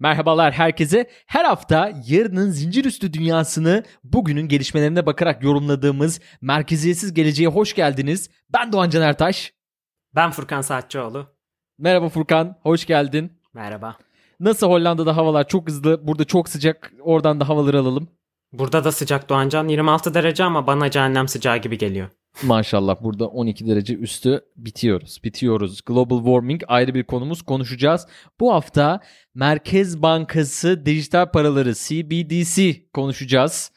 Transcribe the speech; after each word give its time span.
Merhabalar 0.00 0.52
herkese. 0.52 1.10
Her 1.26 1.44
hafta 1.44 1.92
yarının 2.06 2.50
zincir 2.50 2.84
üstü 2.84 3.12
dünyasını 3.12 3.84
bugünün 4.04 4.48
gelişmelerine 4.48 5.06
bakarak 5.06 5.42
yorumladığımız 5.42 6.20
Merkeziyetsiz 6.40 7.14
Geleceğe 7.14 7.48
hoş 7.48 7.74
geldiniz. 7.74 8.30
Ben 8.52 8.72
Doğan 8.72 8.90
Can 8.90 9.02
Ertaş. 9.02 9.52
Ben 10.14 10.30
Furkan 10.30 10.60
Saatçıoğlu. 10.60 11.26
Merhaba 11.78 12.08
Furkan, 12.08 12.58
hoş 12.62 12.86
geldin. 12.86 13.32
Merhaba. 13.54 13.96
Nasıl 14.40 14.66
Hollanda'da 14.66 15.16
havalar 15.16 15.48
çok 15.48 15.68
hızlı, 15.68 16.06
burada 16.06 16.24
çok 16.24 16.48
sıcak. 16.48 16.92
Oradan 17.00 17.40
da 17.40 17.48
havaları 17.48 17.78
alalım. 17.80 18.08
Burada 18.52 18.84
da 18.84 18.92
sıcak 18.92 19.28
Doğancan 19.28 19.68
26 19.68 20.14
derece 20.14 20.44
ama 20.44 20.66
bana 20.66 20.90
cehennem 20.90 21.28
sıcağı 21.28 21.56
gibi 21.56 21.78
geliyor. 21.78 22.08
Maşallah 22.42 23.02
burada 23.02 23.26
12 23.28 23.66
derece 23.66 23.94
üstü 23.94 24.40
bitiyoruz. 24.56 25.20
Bitiyoruz. 25.24 25.80
Global 25.86 26.18
warming 26.18 26.62
ayrı 26.68 26.94
bir 26.94 27.04
konumuz 27.04 27.42
konuşacağız. 27.42 28.06
Bu 28.40 28.54
hafta 28.54 29.00
Merkez 29.34 30.02
Bankası 30.02 30.86
dijital 30.86 31.30
paraları 31.30 31.74
CBDC 31.74 32.82
konuşacağız. 32.94 33.72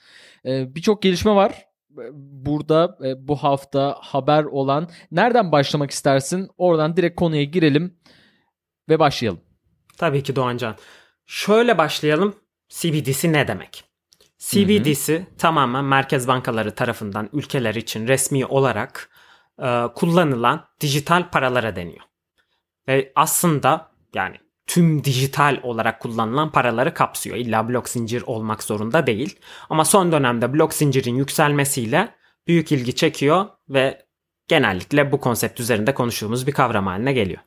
Ee, 0.45 0.75
Birçok 0.75 1.01
gelişme 1.01 1.35
var. 1.35 1.65
Burada 2.13 2.97
e, 3.05 3.27
bu 3.27 3.35
hafta 3.35 3.95
haber 3.99 4.43
olan 4.43 4.89
nereden 5.11 5.51
başlamak 5.51 5.91
istersin? 5.91 6.47
Oradan 6.57 6.97
direkt 6.97 7.15
konuya 7.19 7.43
girelim 7.43 7.97
ve 8.89 8.99
başlayalım. 8.99 9.41
Tabii 9.97 10.23
ki 10.23 10.35
Doğancan. 10.35 10.75
Şöyle 11.25 11.77
başlayalım. 11.77 12.35
CBDC 12.69 13.31
ne 13.31 13.47
demek? 13.47 13.90
CBDC 14.41 15.17
hı 15.17 15.21
hı. 15.21 15.25
tamamen 15.37 15.85
merkez 15.85 16.27
bankaları 16.27 16.75
tarafından 16.75 17.29
ülkeler 17.33 17.75
için 17.75 18.07
resmi 18.07 18.45
olarak 18.45 19.09
e, 19.59 19.83
kullanılan 19.95 20.65
dijital 20.81 21.29
paralara 21.29 21.75
deniyor. 21.75 22.05
Ve 22.87 23.11
aslında 23.15 23.91
yani 24.13 24.35
tüm 24.67 25.03
dijital 25.03 25.59
olarak 25.63 25.99
kullanılan 25.99 26.51
paraları 26.51 26.93
kapsıyor. 26.93 27.37
İlla 27.37 27.69
blok 27.69 27.89
zincir 27.89 28.21
olmak 28.21 28.63
zorunda 28.63 29.07
değil. 29.07 29.39
Ama 29.69 29.85
son 29.85 30.11
dönemde 30.11 30.53
blok 30.53 30.73
zincirin 30.73 31.15
yükselmesiyle 31.15 32.15
büyük 32.47 32.71
ilgi 32.71 32.95
çekiyor 32.95 33.45
ve 33.69 34.05
genellikle 34.47 35.11
bu 35.11 35.19
konsept 35.19 35.59
üzerinde 35.59 35.93
konuştuğumuz 35.93 36.47
bir 36.47 36.51
kavram 36.51 36.87
haline 36.87 37.13
geliyor. 37.13 37.41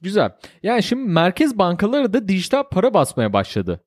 Güzel. 0.00 0.30
Yani 0.62 0.82
şimdi 0.82 1.08
merkez 1.08 1.58
bankaları 1.58 2.12
da 2.12 2.28
dijital 2.28 2.62
para 2.70 2.94
basmaya 2.94 3.32
başladı. 3.32 3.84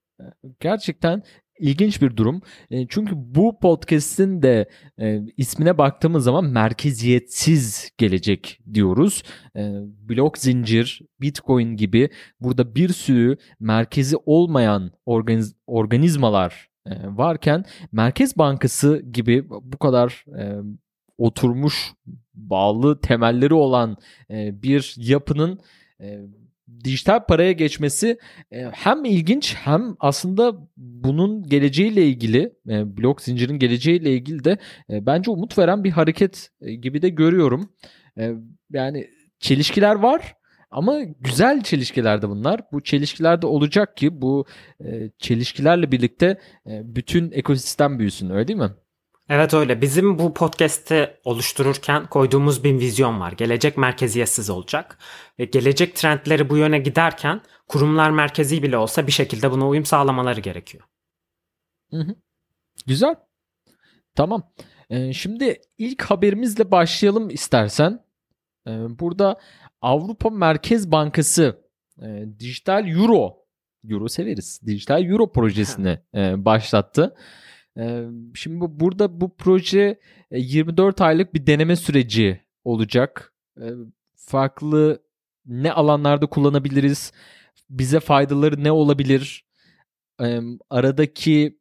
Gerçekten 0.60 1.24
ilginç 1.60 2.02
bir 2.02 2.18
durum. 2.18 2.42
E, 2.72 2.88
çünkü 2.88 3.12
bu 3.16 3.60
podcast'in 3.60 4.42
de 4.42 4.70
e, 5.00 5.22
ismine 5.38 5.78
baktığımız 5.78 6.24
zaman 6.24 6.46
merkeziyetsiz 6.46 7.92
gelecek 7.98 8.60
diyoruz. 8.74 9.24
E, 9.56 9.62
blok 10.10 10.38
zincir, 10.38 11.02
Bitcoin 11.22 11.76
gibi 11.76 12.10
burada 12.40 12.76
bir 12.76 12.90
sürü 12.90 13.38
merkezi 13.60 14.18
olmayan 14.26 14.92
organiz, 15.06 15.56
organizmalar 15.68 16.74
varken 17.06 17.66
Merkez 17.92 18.38
Bankası 18.38 19.02
gibi 19.12 19.50
bu 19.50 19.78
kadar 19.78 20.26
oturmuş 21.18 21.94
bağlı 22.34 23.02
temelleri 23.02 23.54
olan 23.54 23.98
bir 24.30 24.96
yapının 24.98 25.60
dijital 26.84 27.26
paraya 27.26 27.52
geçmesi 27.52 28.18
e, 28.52 28.64
hem 28.74 29.06
ilginç 29.06 29.56
hem 29.56 29.96
aslında 30.00 30.54
bunun 30.78 31.44
geleceğiyle 31.44 32.06
ilgili 32.06 32.54
e, 32.70 32.98
blok 32.98 33.22
zincirin 33.22 33.60
geleceğiyle 33.60 34.14
ilgili 34.14 34.44
de 34.44 34.58
e, 34.90 35.06
bence 35.06 35.32
umut 35.32 35.58
veren 35.58 35.84
bir 35.84 35.92
hareket 35.92 36.50
gibi 36.82 37.02
de 37.02 37.10
görüyorum. 37.10 37.70
Yani 38.72 39.08
çelişkiler 39.40 39.96
var 39.96 40.36
ama 40.72 41.00
güzel 41.20 41.64
çelişkiler 41.64 42.22
de 42.22 42.30
bunlar. 42.30 42.62
Bu 42.72 42.84
çelişkiler 42.84 43.42
de 43.42 43.48
olacak 43.48 43.98
ki 43.98 44.22
bu 44.22 44.46
çelişkilerle 45.20 45.92
birlikte 45.92 46.40
bütün 46.66 47.32
ekosistem 47.32 48.00
büyüsün 48.00 48.30
öyle 48.30 48.48
değil 48.48 48.60
mi? 48.60 48.72
Evet 49.30 49.54
öyle. 49.54 49.82
Bizim 49.82 50.20
bu 50.20 50.34
podcast'i 50.34 51.18
oluştururken 51.24 52.06
koyduğumuz 52.06 52.64
bir 52.64 52.80
vizyon 52.80 53.20
var. 53.20 53.32
Gelecek 53.32 53.78
merkeziyetsiz 53.78 54.50
olacak. 54.50 54.98
Ve 55.40 55.46
gelecek 55.46 55.96
trendleri 55.96 56.50
bu 56.50 56.58
yöne 56.58 56.80
giderken 56.80 57.42
kurumlar 57.68 58.12
merkezi 58.12 58.64
bile 58.64 58.78
olsa 58.78 59.08
bir 59.08 59.12
şekilde 59.12 59.52
buna 59.52 59.68
uyum 59.68 59.86
sağlamaları 59.86 60.40
gerekiyor. 60.40 60.84
Hı 61.92 61.98
hı. 61.98 62.16
Güzel. 62.88 63.16
Tamam. 64.16 64.52
Ee, 64.90 65.14
şimdi 65.14 65.62
ilk 65.78 66.02
haberimizle 66.02 66.72
başlayalım 66.72 67.30
istersen. 67.30 68.00
Ee, 68.68 68.72
burada 69.00 69.40
Avrupa 69.82 70.30
Merkez 70.30 70.92
Bankası 70.92 71.64
e, 72.02 72.26
dijital 72.40 72.88
euro, 72.88 73.46
euro 73.90 74.08
severiz, 74.08 74.62
dijital 74.66 75.10
euro 75.10 75.32
projesini 75.32 76.00
e, 76.16 76.46
başlattı. 76.46 77.16
Şimdi 78.36 78.60
bu, 78.60 78.80
burada 78.80 79.22
bu 79.22 79.36
proje 79.38 80.00
24 80.32 81.02
aylık 81.02 81.34
bir 81.34 81.48
deneme 81.48 81.76
süreci 81.76 82.42
olacak. 82.64 83.34
Farklı 84.16 85.04
ne 85.46 85.72
alanlarda 85.72 86.26
kullanabiliriz? 86.26 87.12
Bize 87.70 88.00
faydaları 88.00 88.64
ne 88.64 88.72
olabilir? 88.72 89.46
Aradaki 90.70 91.60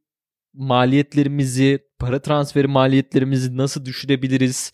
maliyetlerimizi, 0.54 1.78
para 1.98 2.22
transferi 2.22 2.66
maliyetlerimizi 2.66 3.56
nasıl 3.56 3.84
düşürebiliriz? 3.84 4.72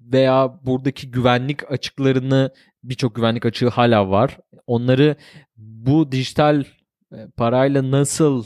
Veya 0.00 0.60
buradaki 0.62 1.10
güvenlik 1.10 1.72
açıklarını 1.72 2.50
birçok 2.84 3.14
güvenlik 3.14 3.46
açığı 3.46 3.68
hala 3.68 4.10
var. 4.10 4.38
Onları 4.66 5.16
bu 5.56 6.12
dijital 6.12 6.64
parayla 7.36 7.90
nasıl 7.90 8.44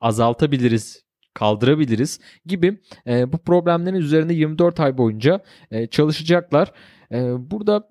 azaltabiliriz, 0.00 1.02
kaldırabiliriz 1.34 2.20
gibi 2.46 2.80
e, 3.06 3.32
bu 3.32 3.38
problemlerin 3.38 3.96
üzerinde 3.96 4.34
24 4.34 4.80
ay 4.80 4.98
boyunca 4.98 5.40
e, 5.70 5.86
çalışacaklar. 5.86 6.72
E, 7.12 7.50
burada 7.50 7.88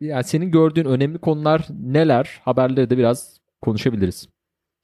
yani 0.00 0.24
senin 0.24 0.50
gördüğün 0.50 0.84
önemli 0.84 1.18
konular 1.18 1.66
neler? 1.70 2.40
Haberleri 2.44 2.90
de 2.90 2.98
biraz 2.98 3.40
konuşabiliriz. 3.62 4.28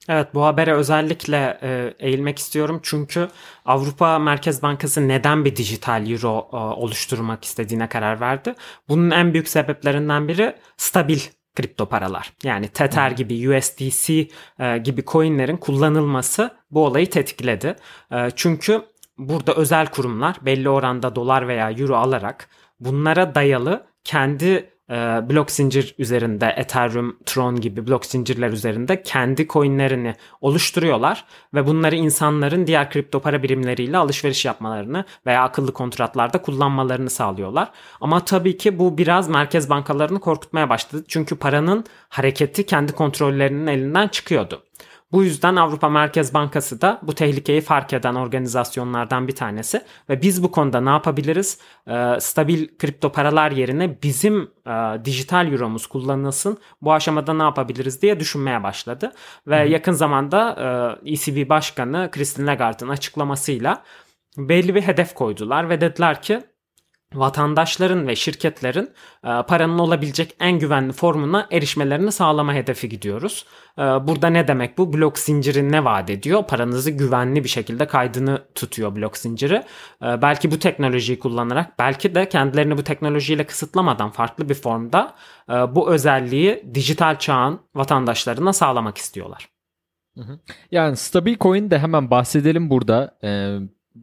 Evet 0.09 0.35
bu 0.35 0.45
habere 0.45 0.75
özellikle 0.75 1.59
e, 1.63 1.95
eğilmek 1.99 2.39
istiyorum 2.39 2.81
çünkü 2.83 3.29
Avrupa 3.65 4.19
Merkez 4.19 4.63
Bankası 4.63 5.09
neden 5.09 5.45
bir 5.45 5.57
dijital 5.57 6.11
euro 6.11 6.51
e, 6.53 6.57
oluşturmak 6.57 7.45
istediğine 7.45 7.89
karar 7.89 8.21
verdi. 8.21 8.55
Bunun 8.89 9.11
en 9.11 9.33
büyük 9.33 9.49
sebeplerinden 9.49 10.29
biri 10.29 10.57
stabil 10.77 11.19
kripto 11.55 11.87
paralar. 11.87 12.33
Yani 12.45 12.69
Tether 12.69 13.11
gibi 13.11 13.49
USDC 13.51 14.29
e, 14.59 14.79
gibi 14.79 15.05
coinlerin 15.05 15.57
kullanılması 15.57 16.51
bu 16.71 16.85
olayı 16.87 17.11
tetikledi. 17.11 17.77
E, 18.13 18.29
çünkü 18.37 18.83
burada 19.19 19.55
özel 19.55 19.87
kurumlar 19.87 20.37
belli 20.43 20.69
oranda 20.69 21.17
dolar 21.17 21.49
veya 21.49 21.71
euro 21.71 21.97
alarak 21.97 22.49
bunlara 22.81 23.35
dayalı 23.35 23.87
kendi 24.05 24.72
e, 24.91 24.95
blok 25.31 25.51
zincir 25.51 25.95
üzerinde 25.99 26.55
Ethereum, 26.57 27.17
Tron 27.27 27.61
gibi 27.61 27.87
blok 27.87 28.07
zincirler 28.07 28.51
üzerinde 28.51 29.03
kendi 29.03 29.49
coinlerini 29.49 30.15
oluşturuyorlar 30.41 31.25
ve 31.55 31.67
bunları 31.67 31.97
insanların 31.97 32.67
diğer 32.67 32.91
kripto 32.91 33.21
para 33.21 33.43
birimleriyle 33.43 33.97
alışveriş 33.97 34.45
yapmalarını 34.45 35.05
veya 35.27 35.43
akıllı 35.43 35.73
kontratlarda 35.73 36.43
kullanmalarını 36.43 37.11
sağlıyorlar. 37.11 37.71
Ama 38.01 38.25
tabii 38.25 38.57
ki 38.57 38.79
bu 38.79 38.99
biraz 38.99 39.29
merkez 39.29 39.71
bankalarını 39.71 40.21
korkutmaya 40.21 40.69
başladı. 40.69 41.05
Çünkü 41.09 41.37
paranın 41.37 41.85
hareketi 42.09 42.67
kendi 42.67 42.93
kontrollerinin 42.93 43.67
elinden 43.67 44.09
çıkıyordu. 44.09 44.63
Bu 45.13 45.25
yüzden 45.25 45.57
Avrupa 45.57 45.89
Merkez 45.89 46.35
Bankası 46.35 46.81
da 46.81 47.01
bu 47.03 47.15
tehlikeyi 47.15 47.61
fark 47.61 47.93
eden 47.93 48.15
organizasyonlardan 48.15 49.29
bir 49.29 49.35
tanesi 49.35 49.83
ve 50.09 50.23
biz 50.23 50.43
bu 50.43 50.51
konuda 50.51 50.81
ne 50.81 50.91
yapabiliriz? 50.91 51.59
Ee, 51.89 52.17
stabil 52.21 52.69
kripto 52.79 53.13
paralar 53.13 53.51
yerine 53.51 54.03
bizim 54.03 54.51
e, 54.67 55.05
dijital 55.05 55.53
euromuz 55.53 55.87
kullanılsın. 55.87 56.59
Bu 56.83 56.93
aşamada 56.93 57.35
ne 57.35 57.43
yapabiliriz 57.43 58.03
diye 58.03 58.21
düşünmeye 58.21 58.63
başladı 58.63 59.13
ve 59.47 59.65
Hı. 59.65 59.69
yakın 59.69 59.93
zamanda 59.93 60.57
e, 61.05 61.13
ECB 61.13 61.49
Başkanı 61.49 62.09
Christine 62.13 62.47
Lagarde'ın 62.47 62.89
açıklamasıyla 62.89 63.83
belli 64.37 64.75
bir 64.75 64.83
hedef 64.83 65.15
koydular 65.15 65.69
ve 65.69 65.81
dediler 65.81 66.23
ki 66.23 66.41
vatandaşların 67.15 68.07
ve 68.09 68.17
şirketlerin 68.17 68.91
e, 69.25 69.43
paranın 69.49 69.79
olabilecek 69.79 70.37
en 70.41 70.59
güvenli 70.59 70.93
formuna 70.93 71.47
erişmelerini 71.51 72.13
sağlama 72.13 72.55
hedefi 72.55 72.89
gidiyoruz. 72.89 73.47
E, 73.79 73.83
burada 73.83 74.27
ne 74.27 74.49
demek 74.49 74.79
bu? 74.79 74.93
Blok 74.93 75.19
zinciri 75.19 75.73
ne 75.73 75.85
vaat 75.85 76.11
ediyor? 76.11 76.47
Paranızı 76.47 76.91
güvenli 76.91 77.45
bir 77.45 77.49
şekilde 77.49 77.87
kaydını 77.87 78.43
tutuyor 78.55 78.97
blok 78.97 79.17
zinciri. 79.17 79.63
E, 80.03 80.23
belki 80.23 80.51
bu 80.51 80.59
teknolojiyi 80.59 81.19
kullanarak, 81.19 81.79
belki 81.79 82.15
de 82.15 82.29
kendilerini 82.29 82.79
bu 82.79 82.85
teknolojiyle 82.85 83.47
kısıtlamadan 83.47 84.11
farklı 84.11 84.49
bir 84.49 84.55
formda 84.55 85.15
bu 85.49 85.91
özelliği 85.91 86.65
dijital 86.75 87.19
çağın 87.19 87.61
vatandaşlarına 87.75 88.53
sağlamak 88.53 88.99
istiyorlar. 88.99 89.49
Yani 90.71 90.97
stabil 90.97 91.37
coin 91.39 91.71
de 91.71 91.79
hemen 91.79 92.11
bahsedelim 92.11 92.71
burada. 92.71 93.19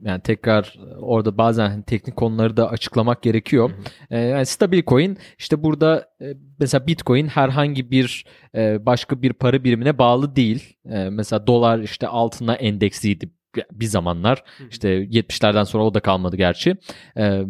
Yani 0.02 0.22
tekrar 0.22 0.80
orada 1.00 1.38
bazen 1.38 1.70
hani 1.70 1.84
teknik 1.84 2.16
konuları 2.16 2.58
da 2.58 2.70
açıklamak 2.70 3.22
gerekiyor. 3.22 3.70
Hı 3.70 3.74
hı. 3.74 3.80
Ee, 4.10 4.20
yani 4.20 4.46
stabil 4.46 4.84
coin 4.88 5.18
işte 5.38 5.64
burada 5.64 6.10
e, 6.22 6.34
mesela 6.60 6.88
Bitcoin 6.88 7.28
herhangi 7.28 7.92
bir 7.92 8.26
e, 8.56 8.86
başka 8.86 9.22
bir 9.22 9.34
para 9.34 9.64
birimine 9.64 9.98
bağlı 9.98 10.36
değil. 10.36 10.78
E, 10.86 11.10
mesela 11.10 11.48
dolar 11.48 11.80
işte 11.80 12.08
altına 12.08 12.56
endeksliydi 12.56 13.30
bir 13.72 13.86
zamanlar 13.86 14.44
işte 14.70 15.04
70'lerden 15.04 15.64
sonra 15.64 15.84
o 15.84 15.94
da 15.94 16.00
kalmadı 16.00 16.36
gerçi. 16.36 16.78
Ee, 17.18 17.42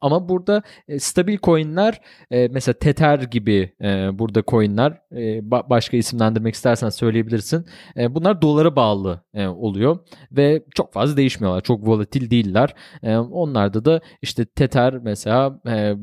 ama 0.00 0.28
burada 0.28 0.62
stabil 0.98 1.38
coinler 1.42 2.00
e, 2.30 2.48
mesela 2.48 2.74
Tether 2.78 3.18
gibi 3.18 3.72
e, 3.80 4.18
burada 4.18 4.42
coinler 4.48 4.92
e, 5.12 5.38
ba- 5.38 5.70
başka 5.70 5.96
isimlendirmek 5.96 6.54
istersen 6.54 6.88
söyleyebilirsin. 6.88 7.66
E, 7.96 8.14
bunlar 8.14 8.42
dolara 8.42 8.76
bağlı 8.76 9.24
e, 9.34 9.46
oluyor 9.46 9.98
ve 10.32 10.64
çok 10.74 10.92
fazla 10.92 11.16
değişmiyorlar. 11.16 11.60
Çok 11.60 11.86
volatil 11.86 12.30
değiller. 12.30 12.74
E, 13.02 13.16
onlarda 13.16 13.84
da 13.84 14.00
işte 14.22 14.44
Tether 14.44 14.94
mesela 14.94 15.60
e, 15.68 15.94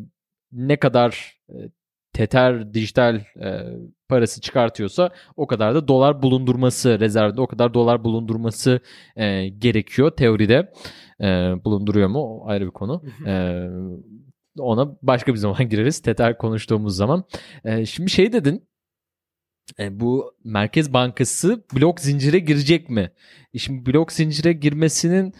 ne 0.52 0.78
kadar 0.78 1.40
Tether 2.20 2.74
dijital 2.74 3.16
e, 3.16 3.64
parası 4.10 4.42
çıkartıyorsa 4.42 5.10
o 5.36 5.48
kadar 5.48 5.76
da 5.76 5.88
dolar 5.88 6.22
bulundurması 6.22 7.00
rezervde 7.00 7.42
o 7.42 7.48
kadar 7.48 7.74
dolar 7.74 8.04
bulundurması 8.04 8.80
e, 9.16 9.48
gerekiyor 9.48 10.12
teoride. 10.12 10.72
E, 11.22 11.26
bulunduruyor 11.66 12.08
mu? 12.08 12.20
O 12.20 12.48
ayrı 12.48 12.66
bir 12.66 12.72
konu. 12.72 13.04
E, 13.28 13.64
ona 14.58 14.98
başka 15.02 15.34
bir 15.34 15.38
zaman 15.38 15.70
gireriz. 15.70 16.00
Tether 16.00 16.38
konuştuğumuz 16.38 16.96
zaman. 16.96 17.24
E, 17.66 17.86
şimdi 17.86 18.10
şey 18.10 18.34
dedin 18.34 18.68
e, 19.80 20.00
bu 20.00 20.36
Merkez 20.44 20.94
Bankası 20.94 21.64
blok 21.76 22.00
zincire 22.00 22.40
girecek 22.40 22.90
mi? 22.90 23.12
E 23.54 23.58
şimdi 23.58 23.86
blok 23.86 24.12
zincire 24.12 24.54
girmesinin 24.54 25.34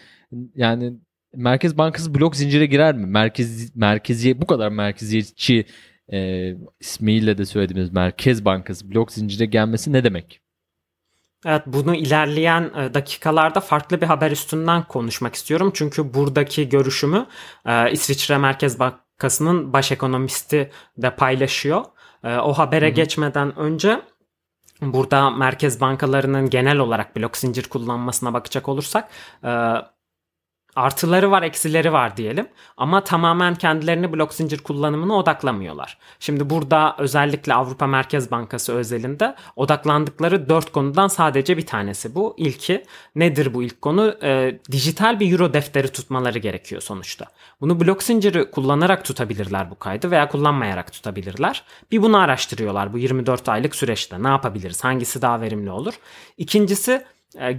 yani 0.56 0.94
Merkez 1.36 1.78
Bankası 1.78 2.16
blok 2.16 2.36
zincire 2.36 2.66
girer 2.66 2.96
mi? 2.96 3.06
Merkez 3.06 3.76
merkeziye 3.76 4.42
bu 4.42 4.48
kadar 4.48 4.70
merkeziyetçi 4.70 5.66
e, 6.14 6.52
ismiyle 6.80 7.38
de 7.38 7.46
söylediğimiz 7.46 7.94
Merkez 7.94 8.46
Bankası 8.46 8.92
blok 8.92 9.12
zincire 9.12 9.46
gelmesi 9.46 9.94
ne 9.94 10.04
demek? 10.04 10.42
Evet 11.46 11.62
bunu 11.66 11.96
ilerleyen 11.96 12.72
e, 12.78 12.94
dakikalarda 12.94 13.60
farklı 13.60 14.02
bir 14.02 14.06
haber 14.06 14.32
üstünden 14.32 14.84
konuşmak 14.84 15.36
istiyorum. 15.36 15.72
Çünkü 15.74 16.14
buradaki 16.14 16.70
görüşümü 16.70 17.26
e, 17.66 17.92
İsviçre 17.92 18.38
Merkez 18.38 18.80
Bankası'nın 18.80 19.74
baş 19.74 19.92
ekonomisti 19.92 20.72
de 20.98 21.16
paylaşıyor. 21.16 21.86
E, 22.24 22.38
o 22.38 22.54
habere 22.54 22.86
Hı-hı. 22.86 22.96
geçmeden 22.96 23.60
önce 23.60 24.02
burada 24.82 25.30
merkez 25.30 25.82
bankalarının 25.82 26.50
genel 26.50 26.78
olarak 26.78 27.16
blok 27.16 27.38
zincir 27.38 27.70
kullanmasına 27.70 28.34
bakacak 28.34 28.70
olursak 28.70 29.10
artıları 30.76 31.32
var 31.32 31.44
eksileri 31.44 31.94
var 31.94 32.18
diyelim 32.18 32.48
ama 32.78 33.04
tamamen 33.04 33.56
kendilerini 33.56 34.14
blok 34.14 34.34
zincir 34.34 34.58
kullanımına 34.58 35.14
odaklamıyorlar. 35.14 35.98
Şimdi 36.20 36.50
burada 36.50 36.96
özellikle 36.98 37.54
Avrupa 37.54 37.88
Merkez 37.88 38.32
Bankası 38.32 38.74
özelinde 38.74 39.36
odaklandıkları 39.56 40.50
dört 40.50 40.72
konudan 40.72 41.08
sadece 41.08 41.58
bir 41.58 41.66
tanesi 41.66 42.16
bu. 42.16 42.34
İlki 42.38 42.86
nedir 43.16 43.54
bu 43.54 43.64
ilk 43.64 43.82
konu? 43.82 44.16
E, 44.24 44.60
dijital 44.72 45.20
bir 45.20 45.32
euro 45.32 45.54
defteri 45.54 45.88
tutmaları 45.88 46.40
gerekiyor 46.40 46.82
sonuçta. 46.82 47.26
Bunu 47.62 47.80
blok 47.80 48.04
zinciri 48.04 48.52
kullanarak 48.52 49.06
tutabilirler 49.06 49.72
bu 49.72 49.80
kaydı 49.80 50.12
veya 50.12 50.30
kullanmayarak 50.30 50.94
tutabilirler. 50.94 51.64
Bir 51.92 52.02
bunu 52.02 52.18
araştırıyorlar 52.18 52.94
bu 52.94 52.98
24 52.98 53.50
aylık 53.50 53.76
süreçte 53.76 54.24
ne 54.24 54.28
yapabiliriz 54.28 54.84
hangisi 54.84 55.22
daha 55.22 55.42
verimli 55.42 55.72
olur. 55.72 55.94
İkincisi 56.38 57.06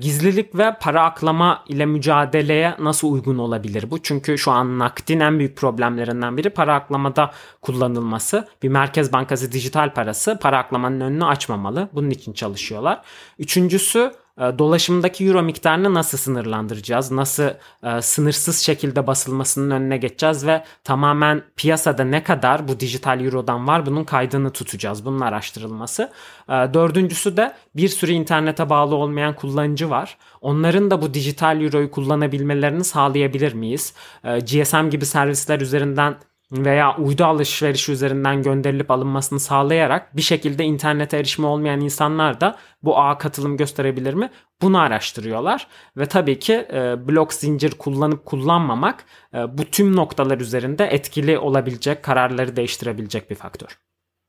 gizlilik 0.01 0.55
ve 0.55 0.77
para 0.81 1.03
aklama 1.03 1.65
ile 1.69 1.87
mücadeleye 1.87 2.75
nasıl 2.79 3.13
uygun 3.13 3.39
olabilir 3.39 3.91
bu? 3.91 4.03
Çünkü 4.03 4.39
şu 4.39 4.51
an 4.51 4.79
nakdin 4.79 5.21
en 5.21 5.39
büyük 5.39 5.57
problemlerinden 5.57 6.37
biri 6.37 6.51
para 6.51 6.75
aklamada 6.75 7.31
kullanılması. 7.63 8.49
Bir 8.63 8.69
merkez 8.69 9.13
bankası 9.13 9.53
dijital 9.53 9.95
parası 9.95 10.39
para 10.43 10.59
aklamanın 10.59 11.01
önünü 11.01 11.25
açmamalı. 11.25 11.89
Bunun 11.93 12.11
için 12.11 12.33
çalışıyorlar. 12.33 13.03
Üçüncüsü 13.39 14.13
dolaşımdaki 14.41 15.25
euro 15.27 15.43
miktarını 15.43 15.95
nasıl 15.95 16.19
sınırlandıracağız? 16.19 17.11
Nasıl 17.11 17.51
e, 17.83 18.03
sınırsız 18.03 18.59
şekilde 18.59 19.07
basılmasının 19.07 19.71
önüne 19.71 19.97
geçeceğiz 19.97 20.47
ve 20.47 20.65
tamamen 20.85 21.43
piyasada 21.57 22.05
ne 22.05 22.23
kadar 22.23 22.69
bu 22.69 22.81
dijital 22.81 23.25
eurodan 23.25 23.67
var 23.67 23.87
bunun 23.87 24.05
kaydını 24.05 24.51
tutacağız. 24.51 25.05
Bunun 25.05 25.21
araştırılması. 25.21 26.13
E, 26.49 26.53
dördüncüsü 26.53 27.37
de 27.37 27.53
bir 27.77 27.89
sürü 27.89 28.13
internete 28.13 28.71
bağlı 28.71 28.95
olmayan 28.95 29.35
kullanıcı 29.35 29.91
var. 29.91 30.17
Onların 30.41 30.91
da 30.91 31.03
bu 31.03 31.15
dijital 31.15 31.63
euroyu 31.63 31.91
kullanabilmelerini 31.91 32.85
sağlayabilir 32.85 33.53
miyiz? 33.53 33.95
E, 34.25 34.39
GSM 34.39 34.91
gibi 34.91 35.07
servisler 35.07 35.61
üzerinden 35.61 36.17
veya 36.53 36.97
uydu 36.97 37.25
alışverişi 37.25 37.93
üzerinden 37.93 38.43
gönderilip 38.43 38.91
alınmasını 38.91 39.41
sağlayarak 39.41 40.17
bir 40.17 40.23
şekilde 40.23 40.65
internete 40.65 41.19
erişimi 41.19 41.47
olmayan 41.47 41.81
insanlar 41.81 42.41
da 42.41 42.57
bu 42.83 42.99
ağa 42.99 43.19
katılım 43.19 43.57
gösterebilir 43.57 44.15
mi? 44.15 44.31
Bunu 44.63 44.79
araştırıyorlar 44.79 45.67
ve 45.97 46.07
tabii 46.07 46.39
ki 46.39 46.53
e, 46.53 47.09
blok 47.09 47.33
zincir 47.33 47.71
kullanıp 47.71 48.25
kullanmamak 48.25 49.05
e, 49.35 49.59
bu 49.59 49.65
tüm 49.65 49.97
noktalar 49.97 50.41
üzerinde 50.41 50.85
etkili 50.85 51.39
olabilecek, 51.39 52.03
kararları 52.03 52.57
değiştirebilecek 52.57 53.31
bir 53.31 53.37
faktör. 53.37 53.79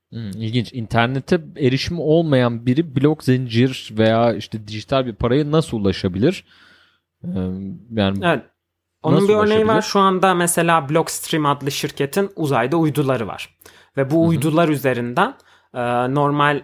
Hmm, 0.09 0.29
ilginç. 0.29 0.74
İnternete 0.74 1.41
erişimi 1.57 2.01
olmayan 2.01 2.65
biri 2.65 2.95
blok 2.95 3.24
zincir 3.24 3.89
veya 3.97 4.33
işte 4.33 4.67
dijital 4.67 5.06
bir 5.06 5.15
paraya 5.15 5.51
nasıl 5.51 5.77
ulaşabilir? 5.77 6.45
Yani 7.91 8.19
evet. 8.24 8.44
Onun 9.03 9.15
Nasıl 9.15 9.27
bir 9.27 9.36
örneği 9.36 9.68
var. 9.68 9.81
Şu 9.81 10.00
anda 10.00 10.33
mesela 10.33 10.89
Blockstream 10.89 11.45
adlı 11.45 11.71
şirketin 11.71 12.31
uzayda 12.36 12.77
uyduları 12.77 13.27
var. 13.27 13.57
Ve 13.98 14.12
bu 14.12 14.15
Hı-hı. 14.15 14.30
uydular 14.30 14.69
üzerinden 14.69 15.33
e, 15.74 15.81
normal 16.15 16.62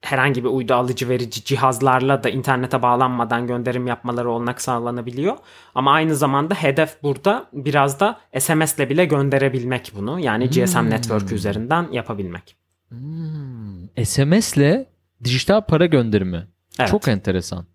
herhangi 0.00 0.44
bir 0.44 0.48
uydu 0.48 0.74
alıcı 0.74 1.08
verici 1.08 1.44
cihazlarla 1.44 2.24
da 2.24 2.28
internete 2.28 2.82
bağlanmadan 2.82 3.46
gönderim 3.46 3.86
yapmaları 3.86 4.30
olanak 4.30 4.60
sağlanabiliyor. 4.60 5.36
Ama 5.74 5.92
aynı 5.92 6.16
zamanda 6.16 6.54
hedef 6.54 7.02
burada 7.02 7.46
biraz 7.52 8.00
da 8.00 8.20
SMS'le 8.38 8.78
bile 8.78 9.04
gönderebilmek 9.04 9.92
bunu. 9.96 10.20
Yani 10.20 10.44
hmm. 10.44 10.64
GSM 10.64 10.90
network 10.90 11.32
üzerinden 11.32 11.88
yapabilmek. 11.92 12.56
Hmm. 12.88 14.04
SMS'le 14.04 14.86
dijital 15.24 15.60
para 15.60 15.86
gönderimi. 15.86 16.48
Evet. 16.78 16.90
Çok 16.90 17.08
enteresan. 17.08 17.66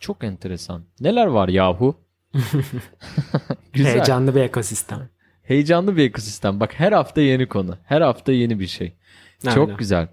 Çok 0.00 0.24
enteresan. 0.24 0.84
Neler 1.00 1.26
var 1.26 1.48
yahu? 1.48 1.94
Güzel. 3.72 3.92
Heyecanlı 3.92 4.34
bir 4.34 4.40
ekosistem. 4.40 5.08
Heyecanlı 5.42 5.96
bir 5.96 6.04
ekosistem. 6.04 6.60
Bak 6.60 6.80
her 6.80 6.92
hafta 6.92 7.20
yeni 7.20 7.46
konu. 7.46 7.76
Her 7.84 8.00
hafta 8.00 8.32
yeni 8.32 8.60
bir 8.60 8.66
şey. 8.66 8.92
Aynen. 9.44 9.54
Çok 9.54 9.78
güzel. 9.78 10.08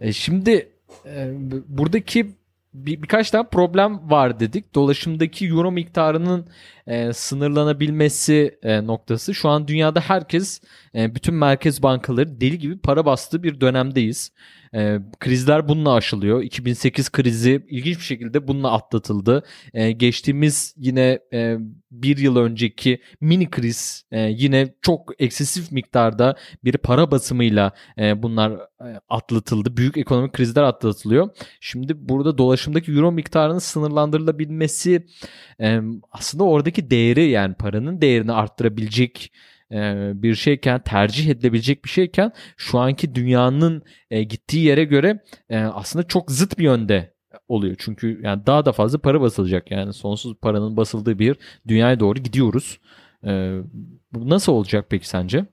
E, 0.00 0.12
şimdi 0.12 0.68
e, 1.06 1.30
buradaki 1.68 2.34
bir, 2.74 3.02
birkaç 3.02 3.30
tane 3.30 3.48
problem 3.48 4.10
var 4.10 4.40
dedik. 4.40 4.74
Dolaşımdaki 4.74 5.48
euro 5.48 5.72
miktarının 5.72 6.46
e, 6.86 7.12
sınırlanabilmesi 7.12 8.58
e, 8.62 8.86
noktası. 8.86 9.34
Şu 9.34 9.48
an 9.48 9.68
dünyada 9.68 10.00
herkes, 10.00 10.60
e, 10.94 11.14
bütün 11.14 11.34
merkez 11.34 11.82
bankaları 11.82 12.40
deli 12.40 12.58
gibi 12.58 12.78
para 12.78 13.06
bastığı 13.06 13.42
bir 13.42 13.60
dönemdeyiz. 13.60 14.30
E, 14.74 14.98
krizler 15.20 15.68
bununla 15.68 15.92
aşılıyor. 15.92 16.42
2008 16.42 17.12
krizi 17.12 17.66
ilginç 17.68 17.98
bir 17.98 18.04
şekilde 18.04 18.48
bununla 18.48 18.72
atlatıldı. 18.72 19.44
E, 19.74 19.92
geçtiğimiz 19.92 20.74
yine 20.76 21.18
e, 21.32 21.56
bir 21.90 22.18
yıl 22.18 22.36
önceki 22.36 23.02
mini 23.20 23.50
kriz 23.50 24.04
e, 24.10 24.20
yine 24.20 24.74
çok 24.82 25.12
eksesif 25.18 25.72
miktarda 25.72 26.36
bir 26.64 26.76
para 26.76 27.10
basımıyla 27.10 27.72
e, 27.98 28.22
bunlar 28.22 28.52
e, 28.52 29.00
atlatıldı. 29.08 29.76
Büyük 29.76 29.96
ekonomik 29.96 30.32
krizler 30.32 30.62
atlatılıyor. 30.62 31.28
Şimdi 31.60 32.08
burada 32.08 32.38
dolaşımdaki 32.38 32.92
euro 32.92 33.12
miktarının 33.12 33.58
sınırlandırılabilmesi 33.58 35.06
e, 35.60 35.80
aslında 36.12 36.44
oradaki 36.72 36.90
değeri 36.90 37.28
yani 37.28 37.54
paranın 37.54 38.00
değerini 38.00 38.32
arttırabilecek 38.32 39.32
e, 39.72 39.76
bir 40.14 40.34
şeyken 40.34 40.82
tercih 40.82 41.30
edilebilecek 41.30 41.84
bir 41.84 41.90
şeyken 41.90 42.32
şu 42.56 42.78
anki 42.78 43.14
dünyanın 43.14 43.82
e, 44.10 44.22
gittiği 44.22 44.64
yere 44.64 44.84
göre 44.84 45.20
e, 45.50 45.58
aslında 45.58 46.06
çok 46.08 46.30
zıt 46.30 46.58
bir 46.58 46.64
yönde 46.64 47.14
oluyor. 47.48 47.76
Çünkü 47.78 48.20
yani 48.22 48.46
daha 48.46 48.64
da 48.64 48.72
fazla 48.72 48.98
para 48.98 49.20
basılacak. 49.20 49.70
Yani 49.70 49.92
sonsuz 49.92 50.34
paranın 50.34 50.76
basıldığı 50.76 51.18
bir 51.18 51.36
dünyaya 51.68 52.00
doğru 52.00 52.18
gidiyoruz. 52.18 52.80
Bu 54.12 54.28
nasıl 54.28 54.52
olacak 54.52 54.86
peki 54.90 55.08
sence? 55.08 55.46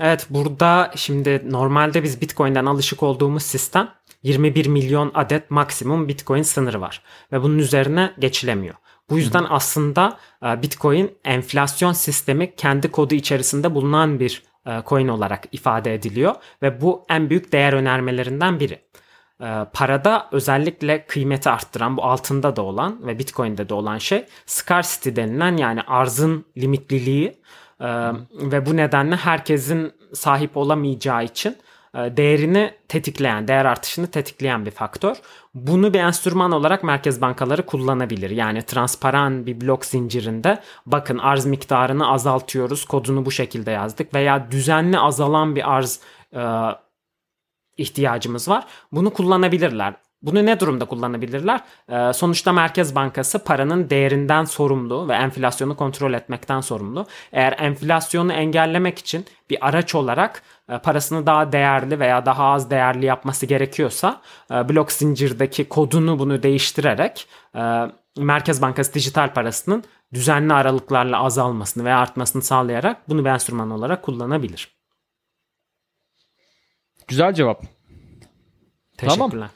Evet 0.00 0.26
burada 0.30 0.90
şimdi 0.96 1.42
normalde 1.50 2.02
biz 2.02 2.20
Bitcoin'den 2.20 2.66
alışık 2.66 3.02
olduğumuz 3.02 3.42
sistem 3.42 3.88
21 4.22 4.66
milyon 4.66 5.10
adet 5.14 5.50
maksimum 5.50 6.08
Bitcoin 6.08 6.42
sınırı 6.42 6.80
var 6.80 7.02
ve 7.32 7.42
bunun 7.42 7.58
üzerine 7.58 8.12
geçilemiyor. 8.18 8.74
Bu 9.10 9.18
yüzden 9.18 9.42
Hı. 9.42 9.48
aslında 9.48 10.18
e, 10.44 10.62
Bitcoin 10.62 11.18
enflasyon 11.24 11.92
sistemi 11.92 12.56
kendi 12.56 12.90
kodu 12.90 13.14
içerisinde 13.14 13.74
bulunan 13.74 14.20
bir 14.20 14.42
e, 14.66 14.82
coin 14.86 15.08
olarak 15.08 15.44
ifade 15.52 15.94
ediliyor 15.94 16.34
ve 16.62 16.80
bu 16.80 17.04
en 17.08 17.30
büyük 17.30 17.52
değer 17.52 17.72
önermelerinden 17.72 18.60
biri. 18.60 18.80
E, 19.40 19.66
parada 19.72 20.28
özellikle 20.32 21.06
kıymeti 21.06 21.50
arttıran 21.50 21.96
bu 21.96 22.04
altında 22.04 22.56
da 22.56 22.62
olan 22.62 23.06
ve 23.06 23.18
Bitcoin'de 23.18 23.68
de 23.68 23.74
olan 23.74 23.98
şey 23.98 24.24
scarcity 24.46 25.10
denilen 25.16 25.56
yani 25.56 25.82
arzın 25.82 26.44
limitliliği 26.56 27.38
ve 28.32 28.66
bu 28.66 28.76
nedenle 28.76 29.16
herkesin 29.16 29.92
sahip 30.14 30.56
olamayacağı 30.56 31.24
için 31.24 31.56
değerini 31.94 32.74
tetikleyen, 32.88 33.48
değer 33.48 33.64
artışını 33.64 34.06
tetikleyen 34.06 34.66
bir 34.66 34.70
faktör. 34.70 35.16
Bunu 35.54 35.94
bir 35.94 35.98
enstrüman 35.98 36.52
olarak 36.52 36.84
merkez 36.84 37.20
bankaları 37.20 37.66
kullanabilir. 37.66 38.30
Yani 38.30 38.62
transparan 38.62 39.46
bir 39.46 39.60
blok 39.60 39.84
zincirinde 39.84 40.62
bakın 40.86 41.18
arz 41.18 41.46
miktarını 41.46 42.10
azaltıyoruz, 42.10 42.84
kodunu 42.84 43.26
bu 43.26 43.30
şekilde 43.30 43.70
yazdık 43.70 44.14
veya 44.14 44.50
düzenli 44.50 44.98
azalan 44.98 45.56
bir 45.56 45.74
arz 45.74 46.00
e, 46.34 46.42
ihtiyacımız 47.76 48.48
var. 48.48 48.66
Bunu 48.92 49.12
kullanabilirler. 49.12 49.94
Bunu 50.22 50.46
ne 50.46 50.60
durumda 50.60 50.84
kullanabilirler? 50.84 51.60
Ee, 51.88 52.12
sonuçta 52.12 52.52
Merkez 52.52 52.94
Bankası 52.94 53.44
paranın 53.44 53.90
değerinden 53.90 54.44
sorumlu 54.44 55.08
ve 55.08 55.14
enflasyonu 55.14 55.76
kontrol 55.76 56.12
etmekten 56.12 56.60
sorumlu. 56.60 57.06
Eğer 57.32 57.54
enflasyonu 57.58 58.32
engellemek 58.32 58.98
için 58.98 59.26
bir 59.50 59.68
araç 59.68 59.94
olarak 59.94 60.42
e, 60.68 60.78
parasını 60.78 61.26
daha 61.26 61.52
değerli 61.52 62.00
veya 62.00 62.26
daha 62.26 62.44
az 62.44 62.70
değerli 62.70 63.06
yapması 63.06 63.46
gerekiyorsa 63.46 64.20
e, 64.50 64.68
blok 64.68 64.92
zincirdeki 64.92 65.68
kodunu 65.68 66.18
bunu 66.18 66.42
değiştirerek 66.42 67.28
e, 67.54 67.60
Merkez 68.18 68.62
Bankası 68.62 68.94
dijital 68.94 69.34
parasının 69.34 69.84
düzenli 70.14 70.52
aralıklarla 70.52 71.24
azalmasını 71.24 71.84
veya 71.84 71.98
artmasını 71.98 72.42
sağlayarak 72.42 73.08
bunu 73.08 73.24
bir 73.24 73.30
enstrüman 73.30 73.70
olarak 73.70 74.02
kullanabilir. 74.02 74.78
Güzel 77.08 77.34
cevap. 77.34 77.62
Teşekkürler. 78.96 79.30
Tamam. 79.30 79.50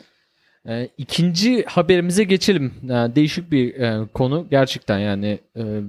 E, 0.69 0.89
ikinci 0.99 1.65
haberimize 1.65 2.25
geçelim. 2.25 2.73
E, 2.85 2.89
değişik 2.91 3.53
bir 3.53 3.75
e, 3.75 4.09
konu 4.15 4.47
gerçekten 4.51 4.99
yani 4.99 5.39
e, 5.57 5.81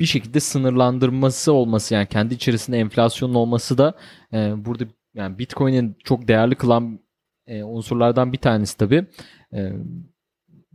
bir 0.00 0.06
şekilde 0.06 0.40
sınırlandırması 0.40 1.52
olması 1.52 1.94
yani 1.94 2.06
kendi 2.06 2.34
içerisinde 2.34 2.78
enflasyonun 2.78 3.34
olması 3.34 3.78
da 3.78 3.94
e, 4.32 4.64
burada 4.64 4.84
yani 5.14 5.38
Bitcoin'in 5.38 5.96
çok 6.04 6.28
değerli 6.28 6.54
kılan 6.54 7.00
e, 7.46 7.62
unsurlardan 7.62 8.32
bir 8.32 8.38
tanesi 8.38 8.76
tabii. 8.76 9.06
E, 9.52 9.72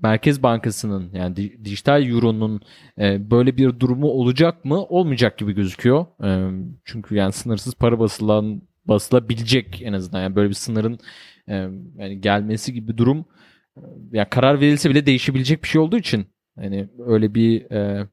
Merkez 0.04 0.44
Bankası'nın 0.44 1.10
yani 1.14 1.36
dijital 1.66 2.08
euronun 2.08 2.62
e, 3.00 3.32
böyle 3.32 3.58
bir 3.58 3.80
durumu 3.80 4.08
olacak 4.08 4.66
mı? 4.66 4.86
Olmayacak 4.86 5.38
gibi 5.38 5.54
gözüküyor. 5.54 6.06
E, 6.24 6.52
çünkü 6.86 7.16
yani 7.16 7.32
sınırsız 7.32 7.76
para 7.76 8.00
basılan 8.00 8.62
basılabilecek 8.86 9.82
en 9.82 9.94
azından 9.94 10.22
yani 10.22 10.36
böyle 10.36 10.50
bir 10.50 10.54
sınırın 10.54 11.00
yani 11.48 12.22
gelmesi 12.22 12.74
gibi 12.74 12.88
bir 12.88 12.98
durum 12.98 13.26
ya 14.12 14.30
karar 14.30 14.60
verilse 14.60 14.90
bile 14.90 15.06
değişebilecek 15.06 15.64
bir 15.64 15.68
şey 15.68 15.82
olduğu 15.82 15.98
için 15.98 16.26
hani 16.56 16.90
öyle 17.06 17.36
bir 17.36 17.72
e, 17.72 18.08